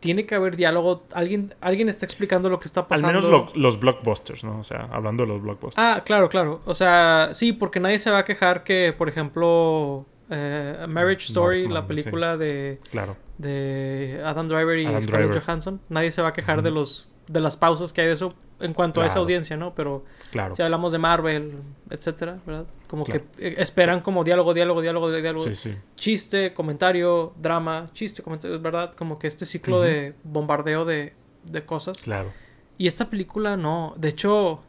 [0.00, 1.04] tiene que haber diálogo.
[1.12, 3.08] Alguien, alguien está explicando lo que está al pasando.
[3.08, 4.60] menos lo- los blockbusters, ¿no?
[4.60, 5.78] O sea, hablando de los blockbusters.
[5.78, 6.60] Ah, claro, claro.
[6.66, 11.24] O sea, sí, porque nadie se va a quejar que, por ejemplo, eh, A Marriage
[11.26, 13.16] Story, la película de, Claro.
[13.38, 15.44] De Adam Driver y Adam Scarlett Driver.
[15.44, 18.32] Johansson, nadie se va a quejar de los de las pausas que hay de eso
[18.60, 19.74] en cuanto a esa audiencia, ¿no?
[19.74, 20.54] Pero Claro.
[20.54, 21.54] si hablamos de Marvel,
[21.90, 22.66] etcétera, ¿verdad?
[22.86, 23.24] Como Claro.
[23.36, 25.74] que eh, esperan como diálogo, diálogo, diálogo, diálogo, Sí, sí.
[25.96, 28.92] chiste, comentario, drama, chiste, comentario, ¿verdad?
[28.94, 31.14] Como que este ciclo de bombardeo de,
[31.50, 32.00] de cosas.
[32.02, 32.32] Claro.
[32.78, 33.94] Y esta película no.
[33.96, 34.60] De hecho,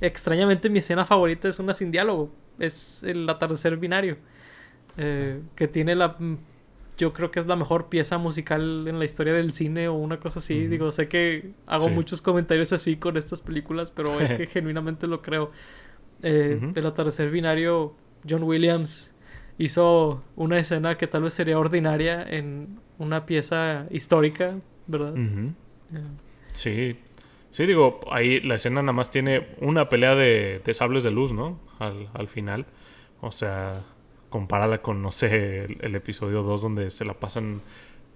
[0.00, 2.30] extrañamente mi escena favorita es una sin diálogo.
[2.60, 4.16] Es el atardecer binario.
[4.96, 6.16] eh, que tiene la...
[7.00, 10.20] Yo creo que es la mejor pieza musical en la historia del cine o una
[10.20, 10.66] cosa así.
[10.66, 11.90] Digo, sé que hago Sí.
[11.94, 15.50] muchos comentarios así con estas películas, pero es que genuinamente lo creo.
[16.22, 16.72] Eh, Ujú.
[16.78, 17.94] El atardecer binario,
[18.28, 19.14] John Williams
[19.56, 25.14] hizo una escena que tal vez sería ordinaria en una pieza histórica, ¿verdad?
[25.16, 25.52] Eh,
[26.52, 26.96] Sí.
[27.52, 31.32] Sí, digo, ahí la escena nada más tiene una pelea de, de sables de luz,
[31.32, 31.58] ¿no?
[31.80, 32.66] Al, al final.
[33.22, 33.82] O sea,
[34.30, 37.60] compárala con, no sé, el, el episodio 2 donde se la pasan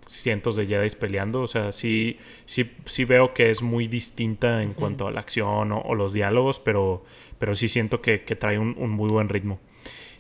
[0.06, 1.42] cientos de Jedi peleando.
[1.42, 5.72] O sea, sí, sí, sí veo que es muy distinta en cuanto a la acción
[5.72, 7.04] o, o los diálogos, pero,
[7.38, 9.60] pero sí siento que, que trae un, un muy buen ritmo.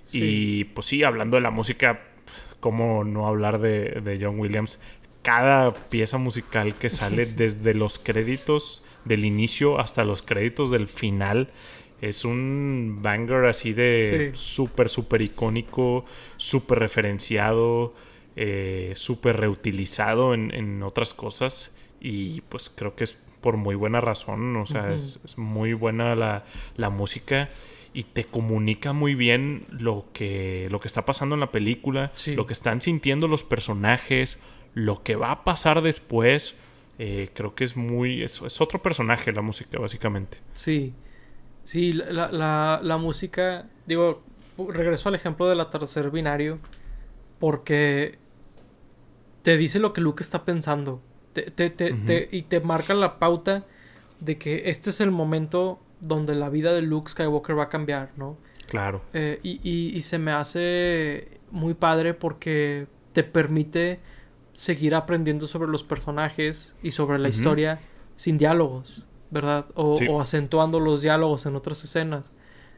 [0.06, 0.20] Sí.
[0.22, 2.02] Y pues sí, hablando de la música,
[2.60, 4.80] cómo no hablar de, de John Williams.
[5.22, 11.48] Cada pieza musical que sale desde los créditos del inicio hasta los créditos del final
[12.08, 14.38] es un banger así de Sí.
[14.38, 16.04] súper, súper icónico,
[16.36, 17.94] súper referenciado,
[18.36, 21.76] eh, súper reutilizado en, en otras cosas.
[22.00, 26.14] Y pues creo que es por muy buena razón, o sea, es, es muy buena
[26.16, 26.44] la,
[26.76, 27.50] la música
[27.92, 32.34] y te comunica muy bien lo que, lo que está pasando en la película, Sí.
[32.34, 34.42] lo que están sintiendo los personajes,
[34.74, 36.54] lo que va a pasar después.
[36.98, 38.22] Eh, creo que es muy.
[38.22, 40.38] Es, es otro personaje la música, básicamente.
[40.52, 40.92] Sí,
[41.64, 44.22] sí, la, la, la- música, digo,
[44.68, 46.60] regreso al ejemplo del atardecer binario,
[47.40, 48.18] porque
[49.42, 51.02] te dice lo que Luke está pensando,
[51.32, 53.64] te, te- te- y te marca la pauta
[54.20, 58.10] de que este es el momento donde la vida de Luke Skywalker va a cambiar,
[58.16, 58.36] ¿no?
[58.68, 59.02] Claro.
[59.12, 64.00] Eh, y, y- y se me hace muy padre porque te permite
[64.52, 67.78] seguir aprendiendo sobre los personajes y sobre la historia
[68.16, 69.04] sin diálogos,
[69.34, 69.66] ¿verdad?
[69.74, 70.06] O, Sí.
[70.08, 72.30] o acentuando los diálogos en otras escenas.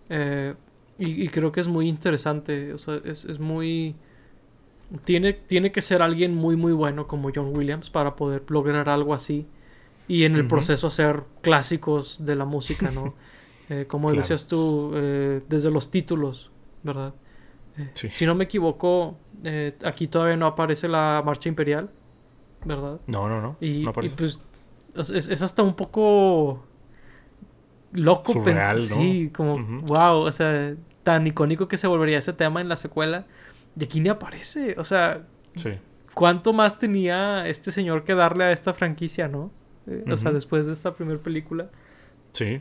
[0.08, 0.54] Eh,
[0.98, 3.94] y, y creo que es muy interesante, o sea, es, es muy...
[5.04, 9.14] Tiene, tiene que ser alguien muy muy bueno como John Williams para poder lograr algo
[9.14, 9.44] así
[10.08, 13.14] y en el proceso hacer clásicos de la música, ¿no?
[13.68, 14.20] Eh, como Claro.
[14.22, 16.52] decías tú, eh, desde los títulos,
[16.84, 17.12] ¿verdad?
[17.76, 18.08] Eh, Sí.
[18.12, 19.18] Si no me equivoco,
[19.84, 21.90] aquí todavía no aparece la marcha imperial,
[22.64, 23.00] ¿verdad?
[23.08, 23.56] No, no, no.
[23.60, 24.38] Y, no y pues
[25.00, 26.64] es, es- hasta un poco
[27.92, 28.32] loco.
[28.32, 28.82] Surreal, ¿no?
[28.82, 33.26] Sí, como, wow, o sea, tan icónico que se volvería ese tema en la secuela.
[33.78, 35.70] Y aquí ni aparece, o sea, Sí.
[36.14, 39.50] ¿cuánto más tenía este señor que darle a esta franquicia, no?
[39.86, 41.70] Eh, O sea, después de esta primera película.
[42.32, 42.60] Sí.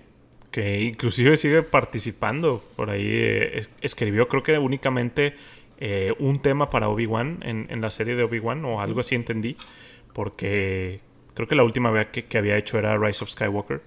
[0.52, 2.64] Que inclusive sigue participando.
[2.76, 5.36] Por ahí eh, es- escribió, creo que únicamente
[5.80, 9.58] eh, un tema para Obi-Wan en, en la serie de Obi-Wan o algo así entendí.
[10.14, 11.02] Porque
[11.36, 13.82] creo que la última vez que, que había hecho era Rise of Skywalker.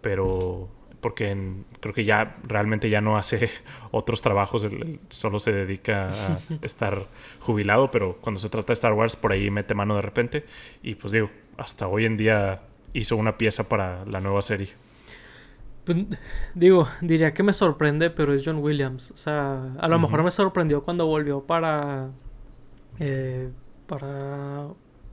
[0.00, 0.68] Pero
[1.04, 1.36] porque
[1.80, 3.50] creo que ya realmente ya no hace
[3.90, 4.66] otros trabajos,
[5.10, 7.06] solo se dedica a estar
[7.40, 10.46] jubilado, pero cuando se trata de Star Wars por ahí mete mano de repente
[10.82, 11.28] y pues digo,
[11.58, 12.62] hasta hoy en día
[12.94, 14.70] hizo una pieza para la nueva serie.
[15.84, 15.98] Pues,
[16.54, 19.10] digo, diría que me sorprende, pero es John Williams.
[19.10, 22.08] O sea, a lo mejor me sorprendió cuando volvió para.
[22.98, 23.50] Eh,
[23.86, 24.68] para.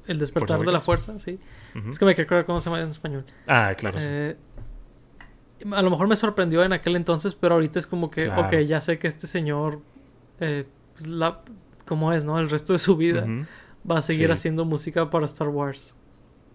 [0.07, 1.39] El despertar de la fuerza, sí.
[1.89, 3.25] Es que me quiero acordar cómo se llama en español.
[3.47, 3.97] Ah, claro.
[4.01, 4.35] Eh,
[5.71, 8.81] a lo mejor me sorprendió en aquel entonces, pero ahorita es como que, ok, ya
[8.81, 9.79] sé que este señor,
[10.39, 11.41] eh, pues la,
[11.85, 12.39] como es, ¿no?
[12.39, 13.27] El resto de su vida
[13.89, 15.95] va a seguir haciendo música para Star Wars.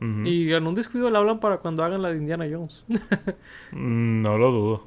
[0.01, 2.85] Y en un descuido le hablan para cuando hagan la de Indiana Jones.
[3.73, 4.87] Mm, no lo dudo.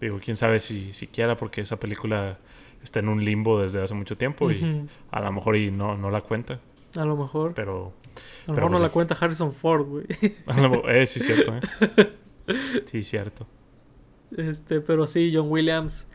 [0.00, 2.38] Digo, quién sabe si siquiera porque esa película
[2.82, 6.10] está en un limbo desde hace mucho tiempo y a lo mejor y no, no
[6.10, 6.60] la cuenta.
[6.96, 7.54] A lo mejor.
[7.54, 7.92] Pero.
[8.46, 10.06] A lo mejor no pues la cuenta Harrison Ford, güey.
[10.88, 12.12] eh, sí, cierto, ¿eh?
[12.86, 13.46] Sí, cierto.
[14.36, 16.08] Este, pero sí, John Williams.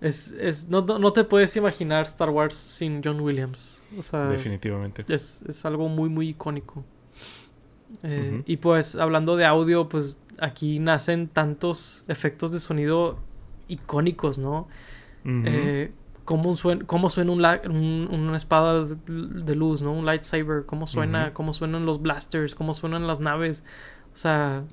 [0.00, 3.82] Es, es, no, no, te puedes imaginar Star Wars sin John Williams.
[3.98, 5.04] O sea, definitivamente.
[5.08, 6.84] Es, es algo muy, muy icónico.
[8.02, 13.18] Eh, y pues, hablando de audio, pues aquí nacen tantos efectos de sonido
[13.68, 14.68] icónicos, ¿no?
[15.24, 15.92] eh,
[16.26, 19.92] cómo, suena, cómo suena un, una espada de, luz, ¿no?
[19.92, 23.64] Un lightsaber, cómo suena, cómo suenan los blasters, cómo suenan las naves.
[24.12, 24.64] O sea,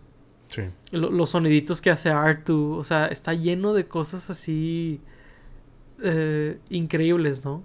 [0.92, 5.00] los soniditos que hace Artu, o sea, está lleno de cosas así
[6.04, 7.64] eh, increíbles, ¿no?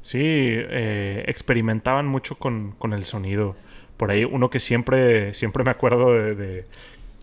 [0.00, 3.54] Sí, eh, experimentaban mucho con, el sonido.
[3.96, 6.64] Por ahí uno que siempre, siempre me acuerdo de,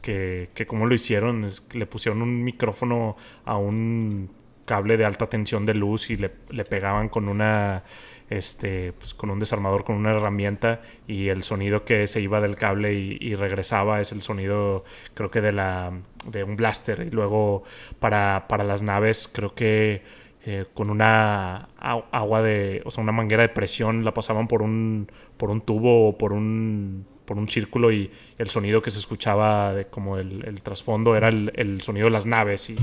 [0.02, 4.30] que, que como lo hicieron, es que le pusieron un micrófono a un
[4.70, 7.84] cable de alta tensión de luz y le, le pegaban con una
[8.30, 12.56] este, pues, con un desarmador, con una herramienta y el sonido que se iba del
[12.56, 14.84] cable y, regresaba es el sonido
[15.16, 15.92] creo que de, la,
[16.26, 17.08] de un blaster.
[17.08, 17.64] Y luego
[18.00, 20.04] para, para las naves creo que
[20.46, 25.12] eh, con una agua de, o sea, una manguera de presión la pasaban por un,
[25.38, 28.10] por un tubo o por un por un círculo y
[28.40, 32.72] el sonido que se escuchaba de como el, trasfondo era el, sonido de las naves
[32.72, 32.76] y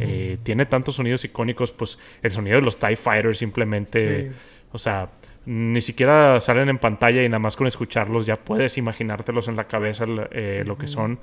[0.00, 4.32] eh, tiene tantos sonidos icónicos pues el sonido de los TIE Fighters simplemente
[4.72, 5.10] o sea,
[5.46, 9.68] ni siquiera salen en pantalla y nada más con escucharlos ya puedes imaginártelos en la
[9.68, 11.20] cabeza eh, lo que son.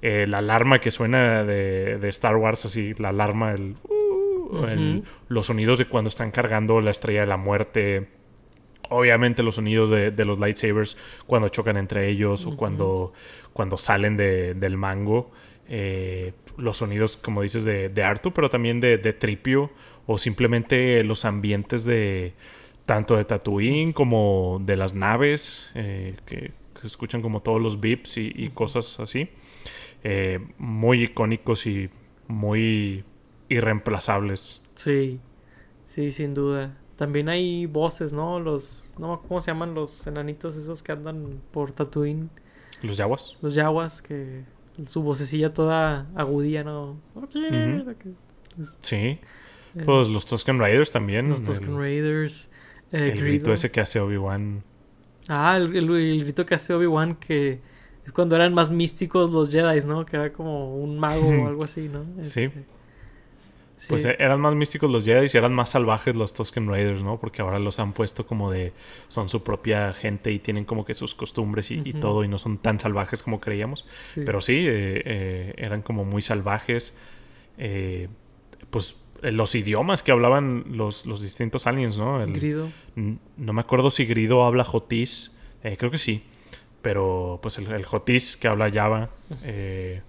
[0.00, 5.84] Eh, la alarma que suena de, Star Wars, así, la alarma, uh, los sonidos de
[5.84, 8.08] cuando están cargando la estrella de la muerte.
[8.90, 13.12] Obviamente los sonidos de, los lightsabers cuando chocan entre ellos o cuando,
[13.52, 15.30] cuando salen del mango.
[15.68, 19.70] Eh, los sonidos, como dices, de, de Artu, pero también de, de Tripio
[20.06, 22.34] o simplemente los ambientes de
[22.86, 28.18] tanto de Tatooine como de las naves, eh, que, se escuchan como todos los beeps
[28.18, 29.30] y, cosas así.
[30.04, 31.88] Eh, muy icónicos y
[32.28, 33.02] muy
[33.48, 34.62] irreemplazables.
[34.74, 35.18] Sí,
[35.86, 36.78] sí, sin duda.
[36.96, 38.40] También hay voces, ¿no?
[38.40, 42.30] Los, no, ¿cómo se llaman los enanitos esos que andan por Tatooine?
[42.82, 43.36] Los yaguas.
[43.42, 44.44] Los yaguas, que
[44.86, 46.98] su vocecilla toda agudía, ¿no?
[48.80, 48.96] Sí.
[48.96, 49.20] Eh,
[49.84, 51.28] pues los Tusken Raiders también.
[51.28, 52.48] Los Tusken Raiders.
[52.92, 54.62] Eh, el grito ese que hace Obi-Wan.
[55.28, 55.70] Ah, el,
[56.20, 57.60] grito que hace Obi-Wan que
[58.04, 60.06] es cuando eran más místicos los Jedi, ¿no?
[60.06, 62.06] Que era como un mago o algo así, ¿no?
[62.22, 62.50] sí.
[63.88, 67.20] Pues eran más místicos los Jedi y eran más salvajes los Tusken Raiders, ¿no?
[67.20, 68.72] Porque ahora los han puesto como de...
[69.08, 72.58] Son su propia gente y tienen como que sus costumbres y, todo y no son
[72.58, 73.86] tan salvajes como creíamos.
[74.14, 76.98] Pero sí, eh, eh, eran como muy salvajes.
[78.70, 82.22] pues eh, los idiomas que hablaban los, distintos aliens, ¿no?
[82.22, 82.70] El, Grido.
[82.94, 86.22] No me acuerdo si Grido habla Jotis, eh, creo que sí,
[86.82, 89.10] pero pues el, Jotis que habla Java,
[89.42, 90.02] eh,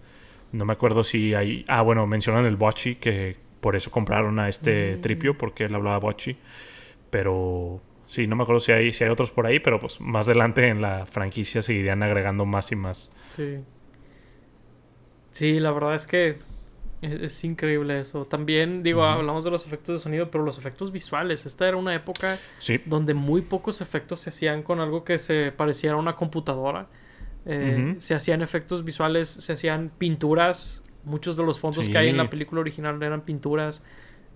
[0.51, 1.65] no me acuerdo si hay...
[1.67, 5.01] Ah, bueno, mencionan el Bochi, que por eso compraron a este mm.
[5.01, 6.37] Tripio, porque él hablaba Bochi,
[7.09, 10.27] pero sí, no me acuerdo si hay, si hay otros por ahí, pero pues más
[10.27, 13.11] adelante en la franquicia seguirían agregando más y más.
[13.29, 13.59] Sí.
[15.31, 16.39] Sí, la verdad es que
[17.01, 18.25] es, increíble eso.
[18.25, 21.45] También, digo, hablamos de los efectos de sonido, pero los efectos visuales.
[21.45, 22.39] Esta era una época
[22.85, 26.87] donde muy pocos efectos se hacían con algo que se pareciera a una computadora.
[27.45, 30.83] Eh, se hacían efectos visuales, se hacían pinturas.
[31.07, 33.81] Muchos de los fondos que hay en la película original eran pinturas.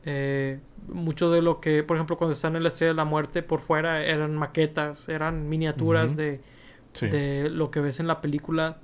[0.06, 3.44] Eh, mucho de lo que, por ejemplo, cuando están en la estrella de la muerte
[3.44, 6.42] por fuera eran maquetas, eran miniaturas de,
[7.02, 8.80] de lo que ves en la película.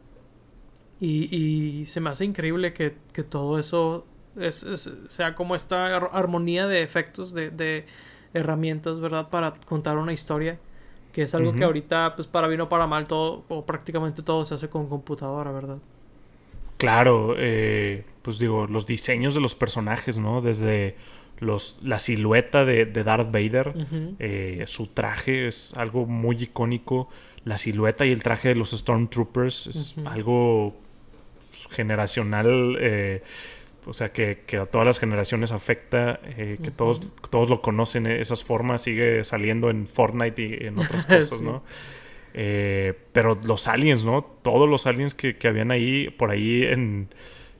[0.99, 4.05] Y, y se me hace increíble que, que todo eso
[4.39, 4.65] es,
[5.07, 7.85] sea como esta armonía de efectos, de, de,
[8.33, 9.29] herramientas, ¿verdad?
[9.29, 10.59] Para contar una historia.
[11.13, 14.45] Que es algo que ahorita, pues para bien o para mal, todo, o prácticamente todo
[14.45, 15.77] se hace con computadora, ¿verdad?
[16.77, 20.41] Claro, eh, pues digo, los diseños de los personajes, ¿no?
[20.41, 20.95] Desde
[21.39, 23.73] los, la silueta de, Darth Vader,
[24.19, 27.09] eh, su traje es algo muy icónico.
[27.43, 30.75] La silueta y el traje de los Stormtroopers es algo
[31.71, 32.77] generacional.
[32.79, 33.23] Eh,
[33.85, 38.81] o sea, que, a todas las generaciones afecta, que todos, todos lo conocen, esas formas,
[38.81, 41.63] sigue saliendo en Fortnite y en otras cosas, ¿no?
[42.39, 44.23] Eh, pero los aliens, ¿no?
[44.23, 47.09] Todos los aliens que, habían ahí, por ahí en,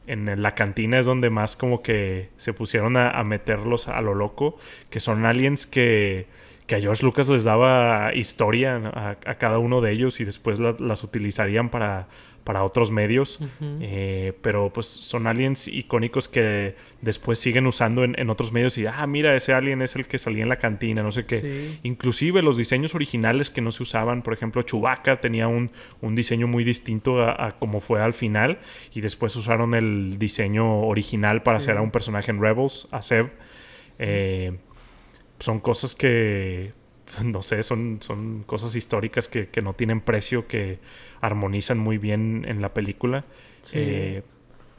[0.06, 4.56] la cantina es donde más como que se pusieron a, meterlos a lo loco,
[4.92, 6.28] que son aliens que,
[6.68, 11.04] que a George Lucas les daba historia a, cada uno de ellos y después las
[11.04, 12.08] utilizarían para,
[12.48, 18.54] para otros medios, eh, pero pues son aliens icónicos que después siguen usando en, otros
[18.54, 21.26] medios y, ah, mira, ese alien es el que salía en la cantina, no sé
[21.26, 21.78] qué.
[21.84, 25.72] Inclusive los diseños originales que no se usaban, por ejemplo, Chewbacca tenía un,
[26.16, 28.60] diseño muy distinto a, como fue al final
[28.94, 33.30] y después usaron el diseño original para hacer a un personaje en Rebels, a Seb.
[34.00, 34.56] Eh,
[35.38, 36.72] son cosas que
[37.24, 40.80] no sé, son, son cosas históricas que, no tienen precio, que
[41.22, 43.26] armonizan muy bien en la película.
[43.74, 44.22] Eh,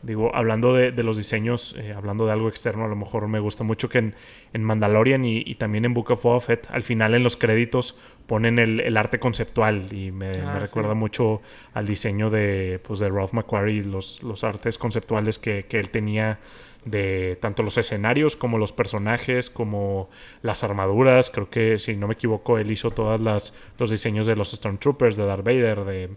[0.02, 3.64] digo, hablando de, los diseños, eh, hablando de algo externo, a lo mejor me gusta
[3.64, 4.12] mucho que
[4.52, 8.96] en, Mandalorian y, también en Book of Boba al final en los créditos ponen el,
[8.96, 11.40] arte conceptual y me, ah, recuerda mucho
[11.74, 16.38] al diseño de, pues, de Ralph McQuarrie, los, los artes conceptuales que, que él tenía
[16.84, 20.08] de tanto los escenarios como los personajes, como
[20.42, 21.30] las armaduras.
[21.30, 25.26] Creo que, si no me equivoco, él hizo todos los diseños de los Stormtroopers, de
[25.26, 26.10] Darth Vader, de,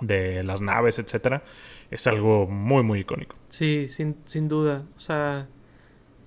[0.00, 1.42] de las naves, etcétera.
[1.90, 3.36] Es algo muy, muy icónico.
[3.48, 4.84] Sí, sin, sin duda.
[4.96, 5.48] O sea,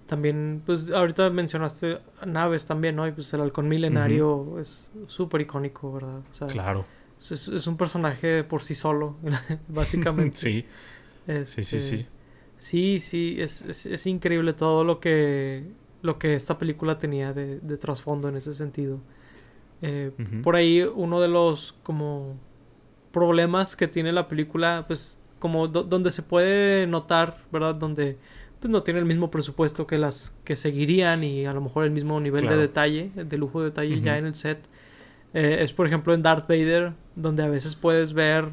[0.07, 3.07] también, pues ahorita mencionaste naves también, ¿no?
[3.07, 6.21] Y pues el halcón milenario es súper icónico, ¿verdad?
[6.49, 6.85] claro.
[7.17, 9.15] Es, es, un personaje por sí solo,
[9.67, 10.37] básicamente.
[10.37, 10.65] sí.
[11.43, 12.07] sí, sí, sí.
[12.61, 15.63] Sí, sí, es, es, increíble todo lo que,
[16.03, 18.99] lo que esta película tenía de, trasfondo en ese sentido.
[19.81, 20.11] Eh,
[20.43, 22.39] por ahí uno de los como
[23.11, 27.73] problemas que tiene la película, pues como donde se puede notar, ¿verdad?
[27.73, 28.19] Donde
[28.59, 31.91] pues no tiene el mismo presupuesto que las que seguirían y a lo mejor el
[31.91, 34.69] mismo nivel de detalle, de lujo de detalle ya en el set.
[35.33, 38.49] Eh, es por ejemplo en Darth Vader, donde a veces puedes ver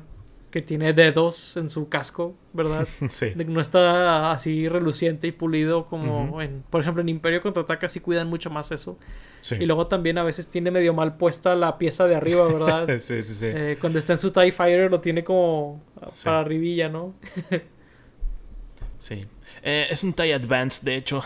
[0.51, 2.89] que tiene dedos en su casco, ¿verdad?
[3.11, 3.33] Sí.
[3.47, 8.29] no está así reluciente y pulido como en, por ejemplo, en Imperio Contraataca sí cuidan
[8.29, 8.99] mucho más eso.
[9.41, 9.57] Sí.
[9.61, 12.87] Y luego también a veces tiene medio mal puesta la pieza de arriba, ¿verdad?
[12.99, 13.47] sí, sí, sí.
[13.47, 15.83] Eh, cuando está en su TIE Fighter lo tiene como
[16.25, 17.15] para arribilla, ¿no?
[18.99, 19.27] sí.
[19.63, 21.23] Eh, es un TIE Advance, de hecho.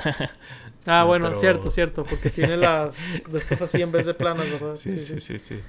[0.86, 2.98] Ah, bueno, cierto, cierto, porque tiene las
[3.34, 4.76] estas así en vez de planas, ¿verdad?
[4.76, 5.60] Sí, sí, sí, sí.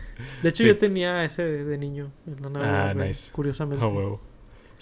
[0.41, 2.11] De hecho, yo tenía ese de, niño
[2.55, 3.31] ah, nice.
[3.31, 3.85] curiosamente.
[3.85, 4.19] Oh,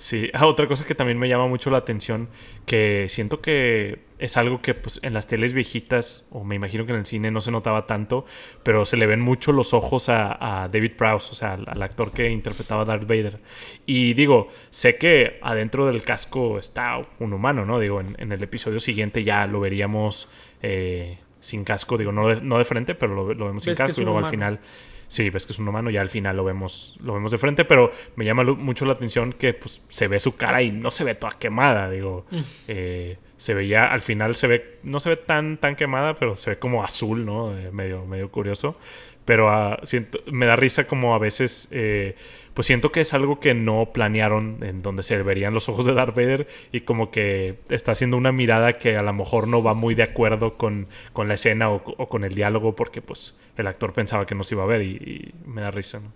[0.01, 2.27] Sí, ah, otra cosa que también me llama mucho la atención,
[2.65, 6.91] que siento que es algo que pues, en las teles viejitas, o me imagino que
[6.93, 8.23] en el cine no se notaba tanto,
[8.61, 12.29] pero se le ven mucho los ojos a, David Prowse, o sea, al, actor que
[12.29, 13.39] interpretaba a Darth Vader.
[13.87, 17.79] Y digo, sé que adentro del casco está un humano, ¿no?
[17.79, 20.29] Digo, en, el episodio siguiente ya lo veríamos
[20.61, 24.03] eh, sin casco, digo, no de, no de frente, pero lo, vemos sin casco y
[24.03, 24.59] luego al final
[25.11, 27.65] sí, ves que es un humano, ya al final lo vemos, lo vemos de frente,
[27.65, 31.03] pero me llama mucho la atención que pues, se ve su cara y no se
[31.03, 32.25] ve toda quemada, digo.
[32.31, 32.39] Mm.
[32.69, 36.51] Eh, se veía, al final se ve, no se ve tan, tan quemada, pero se
[36.51, 37.57] ve como azul, ¿no?
[37.57, 38.77] Eh, medio, medio curioso.
[39.31, 39.79] Pero ah,
[40.29, 42.17] me da risa como a veces eh,
[42.53, 45.93] pues siento que es algo que no planearon en donde se verían los ojos de
[45.93, 49.73] Darth Vader y como que está haciendo una mirada que a lo mejor no va
[49.73, 54.25] muy de acuerdo con, la escena o, con el diálogo porque pues el actor pensaba
[54.25, 56.11] que no se iba a ver y, me da risa, ¿no?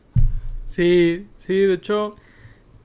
[0.65, 2.15] Sí, sí, de hecho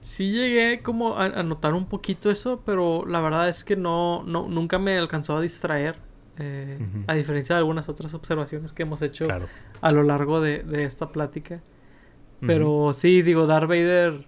[0.01, 4.49] sí llegué como a, notar un poquito eso, pero la verdad es que no, no
[4.49, 5.97] nunca me alcanzó a distraer.
[6.41, 9.27] Eh, a diferencia de algunas otras observaciones que hemos hecho
[9.81, 11.61] a lo largo de, de esta plática.
[12.47, 14.27] Pero sí, digo, Darth Vader,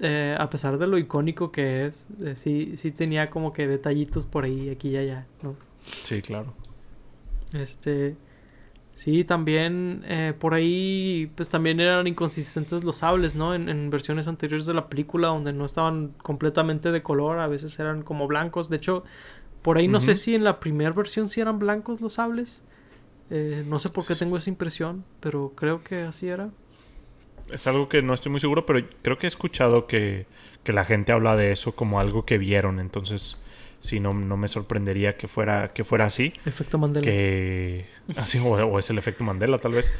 [0.00, 4.24] eh, a pesar de lo icónico que es, eh, sí, sí tenía como que detallitos
[4.24, 5.54] por ahí, aquí y allá, ¿no?
[6.04, 6.54] Sí, claro.
[7.52, 8.16] Este.
[8.94, 13.54] Sí, también eh, por ahí, pues también eran inconsistentes los sables, ¿no?
[13.54, 18.02] En, versiones anteriores de la película, donde no estaban completamente de color, a veces eran
[18.02, 18.68] como blancos.
[18.68, 19.04] De hecho,
[19.62, 22.62] por ahí no sé si en la primera versión sí eran blancos los sables.
[23.30, 26.50] no sé por qué tengo esa impresión, pero creo que así era
[27.50, 30.26] es algo que no estoy muy seguro, pero creo que he escuchado que,
[30.64, 32.78] la gente habla de eso como algo que vieron.
[32.80, 33.42] Entonces,
[33.80, 36.32] sí, no, no me sorprendería que fuera, que fuera así.
[36.46, 37.04] Efecto Mandela.
[37.04, 37.86] Que,
[38.16, 39.92] así, o, es el efecto Mandela, tal vez.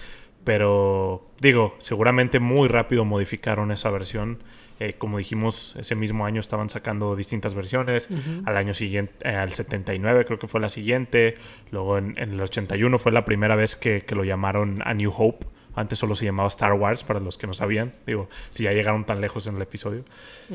[0.45, 4.43] Pero digo, seguramente muy rápido modificaron esa versión.
[4.81, 8.09] Eh, como dijimos, ese mismo año estaban sacando distintas versiones.
[8.45, 11.35] Al año siguiente, eh, al 79 creo que fue la siguiente.
[11.71, 15.47] Luego en, el 81 fue la primera vez que, lo llamaron A New Hope.
[15.75, 17.93] Antes solo se llamaba Star Wars, para los que no sabían.
[18.07, 20.05] Digo, si ya llegaron tan lejos en el episodio.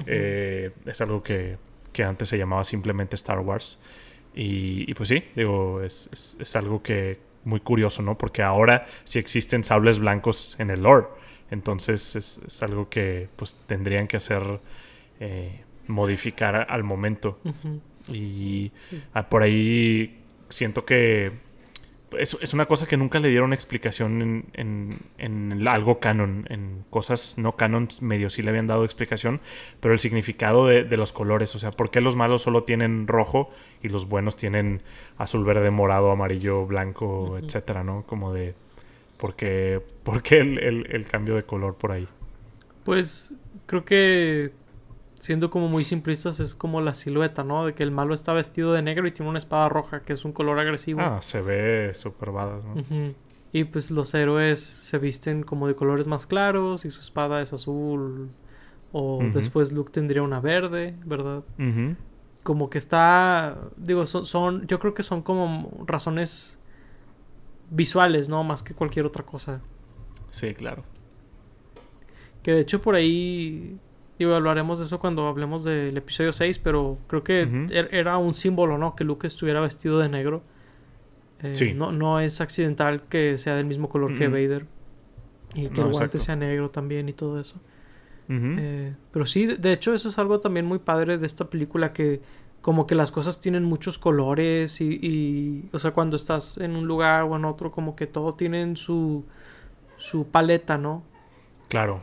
[0.05, 1.57] Eh, es algo que,
[1.91, 3.79] que, antes se llamaba simplemente Star Wars.
[4.35, 8.17] Y, pues sí, digo, es, es algo que, muy curioso, ¿no?
[8.17, 11.07] Porque ahora sí existen sables blancos en el lore.
[11.51, 14.59] Entonces es, algo que pues tendrían que hacer
[15.19, 17.39] eh, modificar al momento.
[18.09, 18.71] Y
[19.13, 20.19] ah, por ahí
[20.49, 21.31] siento que
[22.17, 26.45] es, una cosa que nunca le dieron explicación en, en, algo canon.
[26.49, 29.41] En cosas no canon medio sí le habían dado explicación,
[29.79, 33.51] pero el significado de, los colores, o sea, ¿por qué los malos solo tienen rojo
[33.83, 34.81] y los buenos tienen
[35.17, 38.03] azul, verde, morado, amarillo, blanco, etcétera, ¿no?
[38.03, 38.55] Como de...
[39.17, 39.81] ¿Por qué,
[40.31, 42.07] el, el cambio de color por ahí?
[42.83, 44.53] Pues creo que
[45.19, 47.65] siendo como muy simplistas, es como la silueta, ¿no?
[47.65, 50.25] De que el malo está vestido de negro y tiene una espada roja, que es
[50.25, 51.01] un color agresivo.
[51.01, 52.75] Ah, se ve súper badass, ¿no?
[53.53, 57.53] Y pues los héroes se visten como de colores más claros y su espada es
[57.53, 58.29] azul.
[58.91, 61.43] O después Luke tendría una verde, ¿verdad?
[62.43, 63.57] Como que está.
[63.77, 64.67] Digo, son, son.
[64.67, 66.56] Yo creo que son como razones
[67.69, 68.43] visuales, ¿no?
[68.43, 69.61] Más que cualquier otra cosa.
[70.31, 70.83] Sí, claro.
[72.43, 73.77] Que de hecho por ahí
[74.19, 78.33] y hablaremos de eso cuando hablemos del episodio 6, pero creo que er, era un
[78.33, 78.95] símbolo, ¿no?
[78.95, 80.41] Que Luke estuviera vestido de negro.
[81.43, 81.73] Eh, sí.
[81.75, 84.65] no, no es accidental que sea del mismo color que Vader.
[85.53, 87.59] Y que el guante sea negro también y todo eso.
[88.29, 92.21] Eh, pero sí, de hecho, eso es algo también muy padre de esta película que
[92.67, 96.85] como que las cosas tienen muchos colores y, y, o sea, cuando estás en un
[96.85, 99.23] lugar o en otro, como que todo tiene su,
[99.95, 101.01] su paleta, ¿no?
[101.69, 102.01] Claro.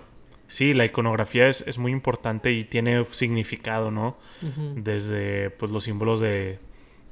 [0.48, 4.16] Sí, la iconografía es, muy importante y tiene significado, ¿no?
[4.74, 6.58] Desde pues, los símbolos de,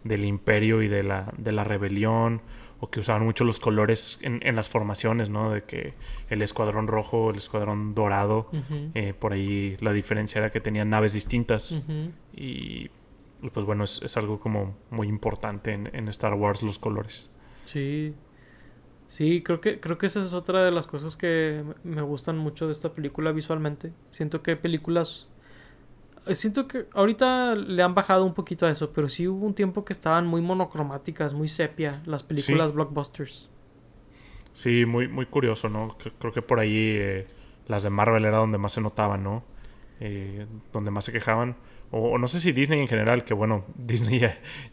[0.02, 2.40] del imperio y de la, de la rebelión,
[2.80, 5.50] o que usaban mucho los colores en, en, las formaciones, ¿no?
[5.50, 5.92] De que
[6.30, 8.48] el escuadrón rojo, el escuadrón dorado,
[8.94, 11.84] eh, por ahí la diferencia era que tenían naves distintas.
[12.34, 12.90] y,
[13.50, 17.30] pues bueno, es, es, algo como muy importante en, en Star Wars los colores.
[17.64, 18.14] Sí,
[19.12, 22.64] Sí, creo que, creo que esa es otra de las cosas que me gustan mucho
[22.64, 23.92] de esta película visualmente.
[24.08, 25.28] Siento que películas...
[26.26, 29.52] Eh, siento que ahorita le han bajado un poquito a eso, pero sí hubo un
[29.52, 33.50] tiempo que estaban muy monocromáticas, muy sepia, las películas blockbusters.
[34.54, 35.94] Sí, muy, muy curioso, ¿no?
[36.18, 37.26] Creo que por ahí eh,
[37.68, 39.44] las de Marvel era donde más se notaban, ¿no?
[40.00, 41.56] Eh, donde más se quejaban
[41.92, 44.20] o, no sé si Disney en general, que bueno, Disney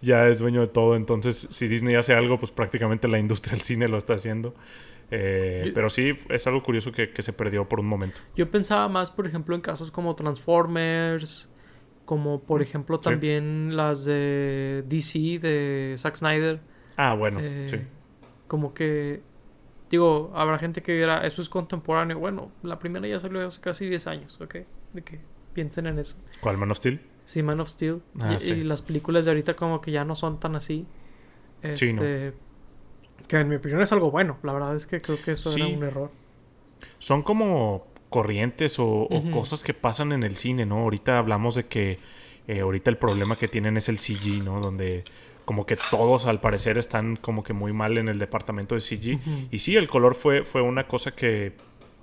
[0.01, 3.61] ya, es dueño de todo, entonces si Disney hace algo, pues prácticamente la industria del
[3.61, 4.55] cine lo está haciendo.
[5.11, 8.21] Eh, pero sí, es algo curioso que, se perdió por un momento.
[8.35, 11.49] Yo pensaba más, por ejemplo, en casos como Transformers,
[12.05, 16.61] como por ejemplo también las de DC, de Zack Snyder.
[16.95, 17.77] Ah, bueno, eh, sí.
[18.47, 19.21] Como que,
[19.89, 22.19] digo, habrá gente que dirá, eso es contemporáneo.
[22.19, 24.57] Bueno, la primera ya salió hace casi 10 años, ¿ok?
[24.93, 25.19] De que
[25.53, 26.17] piensen en eso.
[26.39, 26.99] ¿Cuál Man of Steel?
[27.29, 28.01] Sí, Man of Steel.
[28.19, 30.87] Ah, y, las películas de ahorita como que ya no son tan así.
[31.61, 32.33] Este,
[33.27, 34.39] Que en mi opinión es algo bueno.
[34.41, 36.09] La verdad es que creo que eso era un error.
[36.97, 40.79] Son como corrientes o, cosas que pasan en el cine, ¿no?
[40.79, 41.99] Ahorita hablamos de que
[42.47, 44.59] eh, ahorita el problema que tienen es el CG, ¿no?
[44.59, 45.03] Donde
[45.45, 49.19] como que todos al parecer están como que muy mal en el departamento de CG.
[49.51, 51.53] Y sí, el color fue, fue una cosa que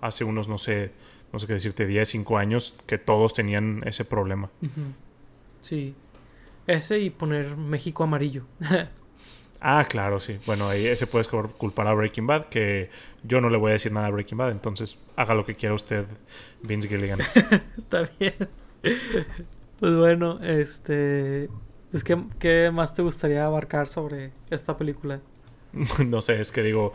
[0.01, 0.93] hace unos, no sé,
[1.33, 4.51] no sé qué decirte, 10, 5 años, que todos tenían ese problema.
[5.61, 5.95] Sí.
[6.67, 8.45] Ese y poner México amarillo.
[9.61, 10.39] ah, claro, sí.
[10.47, 12.91] Bueno, ahí ese puedes culpar a Breaking Bad, que
[13.23, 15.75] yo no le voy a decir nada a Breaking Bad, entonces haga lo que quiera
[15.75, 16.07] usted,
[16.63, 17.21] Vince Gilligan.
[17.79, 18.35] Está bien.
[19.79, 21.51] Pues bueno, este...
[21.91, 25.21] Pues, ¿qué, ¿Qué más te gustaría abarcar sobre esta película?
[26.07, 26.95] no sé, es que digo,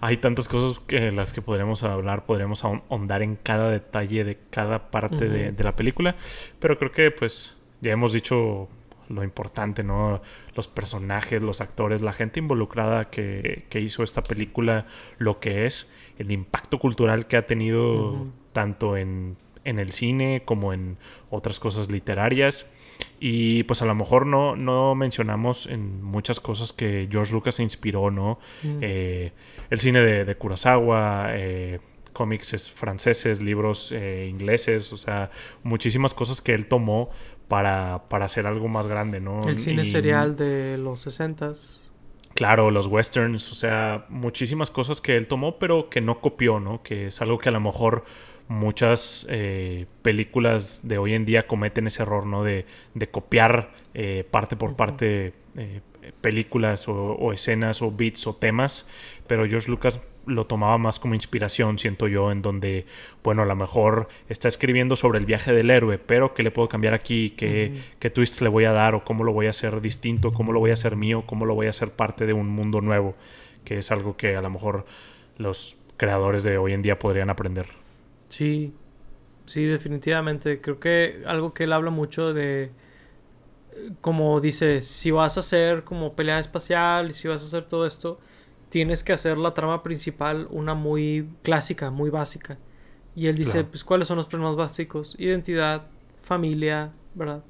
[0.00, 4.90] hay tantas cosas que las que podríamos hablar, podríamos ahondar en cada detalle de cada
[4.90, 6.16] parte de, la película,
[6.58, 8.68] pero creo que pues ya hemos dicho
[9.08, 10.22] lo importante, ¿no?
[10.54, 14.86] Los personajes, los actores, la gente involucrada que, hizo esta película,
[15.18, 20.72] lo que es, el impacto cultural que ha tenido tanto en, en el cine como
[20.72, 20.96] en
[21.30, 22.74] otras cosas literarias.
[23.18, 27.62] Y pues a lo mejor no, no mencionamos en muchas cosas que George Lucas se
[27.62, 28.38] inspiró, ¿no?
[28.62, 29.32] Eh,
[29.70, 31.80] el cine de, Kurosawa, eh,
[32.12, 35.30] cómics franceses, libros eh, ingleses, o sea,
[35.62, 37.10] muchísimas cosas que él tomó
[37.50, 39.42] para, para hacer algo más grande, ¿no?
[39.48, 41.90] El cine serial de los 60s.
[42.34, 46.80] Claro, los westerns, o sea, muchísimas cosas que él tomó, pero que no copió, ¿no?
[46.84, 48.04] Que es algo que a lo mejor
[48.46, 52.44] muchas eh, películas de hoy en día cometen ese error, ¿no?
[52.44, 55.80] De, de copiar eh, parte por parte eh,
[56.20, 58.88] películas o, o, escenas o beats o temas,
[59.26, 62.86] pero George Lucas lo tomaba más como inspiración, siento yo, en donde,
[63.22, 66.68] bueno, a lo mejor está escribiendo sobre el viaje del héroe, pero ¿qué le puedo
[66.68, 67.30] cambiar aquí?
[67.30, 68.94] ¿Qué, ¿Qué twist le voy a dar?
[68.94, 70.32] ¿O cómo lo voy a hacer distinto?
[70.32, 71.24] ¿Cómo lo voy a hacer mío?
[71.26, 73.14] ¿Cómo lo voy a hacer parte de un mundo nuevo?
[73.64, 74.86] Que es algo que a lo mejor
[75.36, 77.66] los creadores de hoy en día podrían aprender.
[78.28, 78.72] Sí,
[79.46, 80.60] sí, definitivamente.
[80.60, 82.70] Creo que algo que él habla mucho de,
[84.00, 88.20] como dice, si vas a hacer como pelea espacial, si vas a hacer todo esto,
[88.70, 92.56] tienes que hacer la trama principal una muy clásica, muy básica.
[93.14, 93.68] Y él dice, Claro.
[93.70, 95.14] pues, ¿cuáles son los problemas básicos?
[95.18, 95.88] Identidad,
[96.22, 97.42] familia, ¿verdad?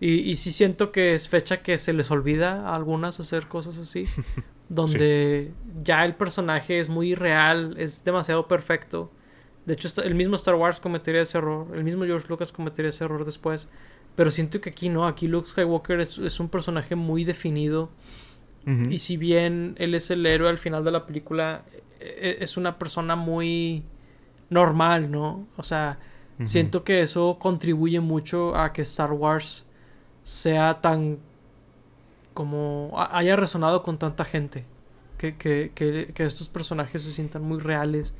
[0.00, 3.78] Y, y sí siento que es fecha que se les olvida a algunas hacer cosas
[3.78, 4.06] así,
[4.68, 5.52] donde
[5.82, 9.10] ya el personaje es muy real, es demasiado perfecto.
[9.64, 13.04] De hecho, el mismo Star Wars cometería ese error, el mismo George Lucas cometería ese
[13.04, 13.68] error después.
[14.14, 17.90] Pero siento que aquí no, aquí Luke Skywalker es, es un personaje muy definido.
[18.92, 21.62] Y si bien él es el héroe al final de la película,
[22.00, 23.84] e- e- es una persona muy
[24.50, 25.46] normal, ¿no?
[25.56, 25.98] O sea,
[26.46, 29.64] siento que eso contribuye mucho a que Star Wars
[30.22, 31.18] sea tan
[32.34, 34.64] como ha- haya resonado con tanta gente.
[35.18, 38.12] Que, que, que, que estos personajes se sientan muy reales.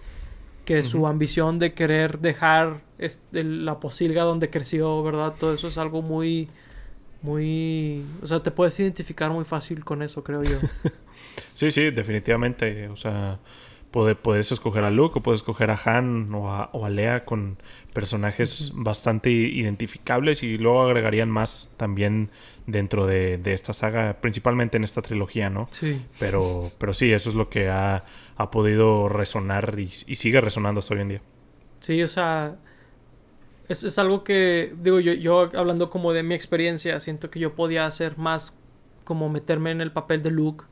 [0.64, 5.34] Que su ambición de querer dejar este, la posilga donde creció, ¿verdad?
[5.38, 6.48] Todo eso es algo muy,
[7.26, 8.04] muy...
[8.22, 10.58] O sea, te puedes identificar muy fácil con eso, creo yo.
[11.54, 12.88] Sí, sí, definitivamente.
[12.88, 13.38] O sea,
[13.90, 17.24] puede- puedes escoger a Luke o puedes escoger a Han o a, o a Leia
[17.24, 17.56] con
[17.94, 22.30] personajes bastante identificables y luego agregarían más también
[22.66, 25.66] dentro de, de esta saga, principalmente en esta trilogía, ¿no?
[25.70, 26.02] Sí.
[26.18, 28.04] Pero, pero sí, eso es lo que ha,
[28.36, 31.22] ha podido resonar y, y sigue resonando hasta hoy en día.
[31.80, 32.56] Sí, o sea,
[33.68, 37.54] es, es algo que, digo, yo, yo hablando como de mi experiencia, siento que yo
[37.54, 38.58] podía hacer más
[39.04, 40.64] como meterme en el papel de Luke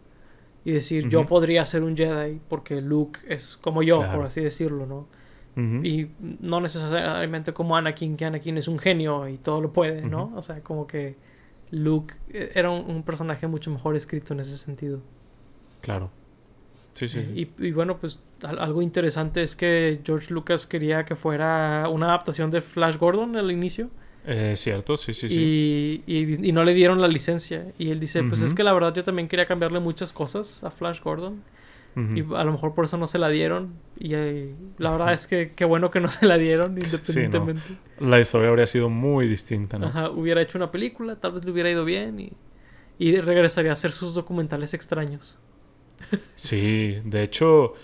[0.65, 4.17] y decir, yo podría ser un Jedi porque Luke es como yo, Claro.
[4.19, 5.09] por así decirlo, ¿no?
[5.57, 6.09] Y
[6.41, 10.33] no necesariamente como Anakin, que Anakin es un genio y todo lo puede, ¿no?
[10.35, 11.17] O sea, como que
[11.71, 15.01] Luke eh, era un, un personaje mucho mejor escrito en ese sentido.
[15.81, 16.11] Claro.
[16.95, 17.23] Sí, sí.
[17.23, 17.51] sí.
[17.59, 22.51] Y, y bueno, pues algo interesante es que George Lucas quería que fuera una adaptación
[22.51, 23.91] de Flash Gordon al inicio
[24.27, 26.03] Eh, cierto, sí, sí, sí.
[26.07, 27.67] y, y- y no le dieron la licencia.
[27.79, 30.71] Y él dice, pues es que la verdad yo también quería cambiarle muchas cosas a
[30.71, 31.43] Flash Gordon
[32.17, 33.75] y a lo mejor por eso no se la dieron.
[33.99, 37.69] Y eh, la verdad es que qué bueno que no se la dieron independientemente.
[38.01, 39.87] La historia habría sido muy distinta, ¿no?
[39.87, 42.33] Ajá, hubiera hecho una película, tal vez le hubiera ido bien y,
[42.99, 45.39] y regresaría a hacer sus documentales extraños.
[46.35, 47.75] Sí, de hecho,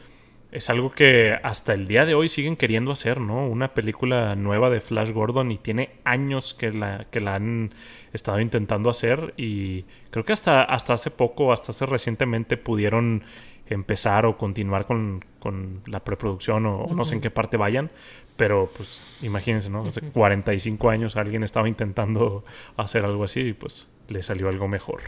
[0.52, 3.46] es algo que hasta el día de hoy siguen queriendo hacer, ¿no?
[3.46, 7.72] Una película nueva de Flash Gordon y tiene años que la, que la han
[8.12, 13.22] estado intentando hacer y creo que hasta, hasta hace poco, hasta hace recientemente pudieron
[13.68, 17.88] empezar o continuar con, con la preproducción o, no sé en qué parte vayan,
[18.36, 19.84] pero pues imagínense, ¿no?
[19.84, 20.12] Hace Ujú.
[20.12, 22.44] 45 años alguien estaba intentando
[22.76, 25.02] hacer algo así y pues le salió algo mejor.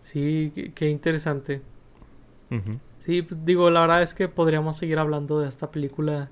[0.00, 1.60] Sí, qué, qué interesante.
[3.00, 6.30] Sí, pues, digo, la verdad es que podríamos seguir hablando de esta película.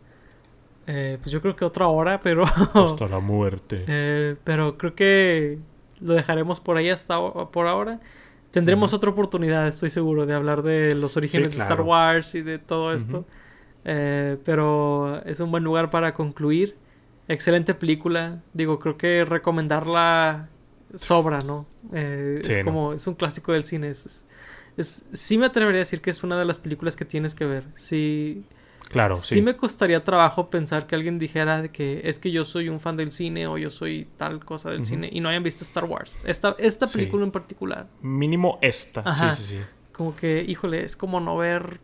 [0.87, 2.45] eh, pues yo creo que otra hora, pero.
[2.75, 3.85] Hasta la muerte.
[3.89, 5.59] eh, pero creo que
[6.01, 7.19] lo dejaremos por ahí hasta
[7.51, 8.01] por ahora.
[8.53, 11.83] Tendremos otra oportunidad, estoy seguro, de hablar de los orígenes de Star.
[11.83, 13.27] Wars y de todo esto.
[13.85, 16.77] Eh, pero es un buen lugar para concluir.
[17.29, 18.43] Excelente película.
[18.55, 20.49] Digo, creo que recomendarla
[20.95, 21.67] sobra, ¿no?
[21.93, 22.65] Eh, Sí, es ¿no?
[22.65, 23.91] como, es un clásico del cine.
[23.91, 24.27] Es,
[24.79, 27.45] es- sí me atrevería a decir que es una de las películas que tienes que
[27.45, 27.65] ver.
[27.75, 28.45] Sí,
[28.89, 29.35] Claro, sí.
[29.35, 29.43] sí.
[29.43, 32.97] me costaría trabajo pensar que alguien dijera de que es que yo soy un fan
[32.97, 36.17] del cine o yo soy tal cosa del cine y no hayan visto Star Wars.
[36.25, 36.97] Esta, esta Sí.
[36.97, 37.87] película en particular.
[38.01, 39.03] Mínimo esta.
[39.05, 39.31] Ajá.
[39.33, 39.63] Sí, sí, sí.
[39.93, 41.81] Como que, híjole, es como no ver,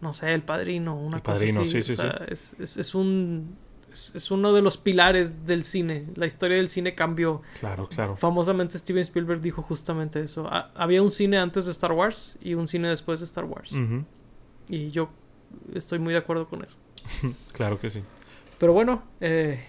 [0.00, 1.70] no sé, El Padrino, una El cosa Padrino, así.
[1.70, 3.56] sí, sí, o sea, Es, es, es un...
[3.94, 6.06] Es, es uno de los pilares del cine.
[6.16, 7.40] La historia del cine cambió.
[7.60, 8.16] Claro, claro.
[8.16, 10.46] Famosamente Steven Spielberg dijo justamente eso.
[10.48, 13.72] Ha- había un cine antes de Star Wars y un cine después de Star Wars.
[14.68, 15.08] Y yo
[15.74, 16.76] estoy muy de acuerdo con eso.
[17.52, 18.00] Claro que sí.
[18.58, 19.62] Pero bueno, eh,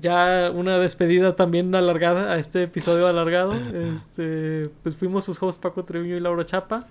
[0.00, 3.54] ya una despedida también alargada a este episodio alargado.
[3.54, 6.86] Este, pues fuimos sus hosts Paco Treviño y Laura Chapa.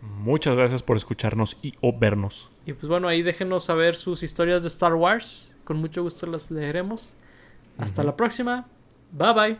[0.00, 2.48] Muchas gracias por escucharnos y o vernos.
[2.66, 5.54] Y pues bueno, ahí déjenos saber sus historias de Star Wars.
[5.68, 7.14] Con mucho gusto las leeremos.
[7.76, 8.66] Hasta la próxima.
[9.12, 9.58] Bye bye.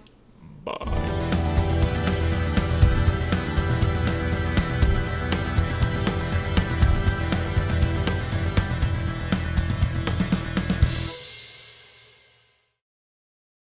[0.65, 1.18] Bye.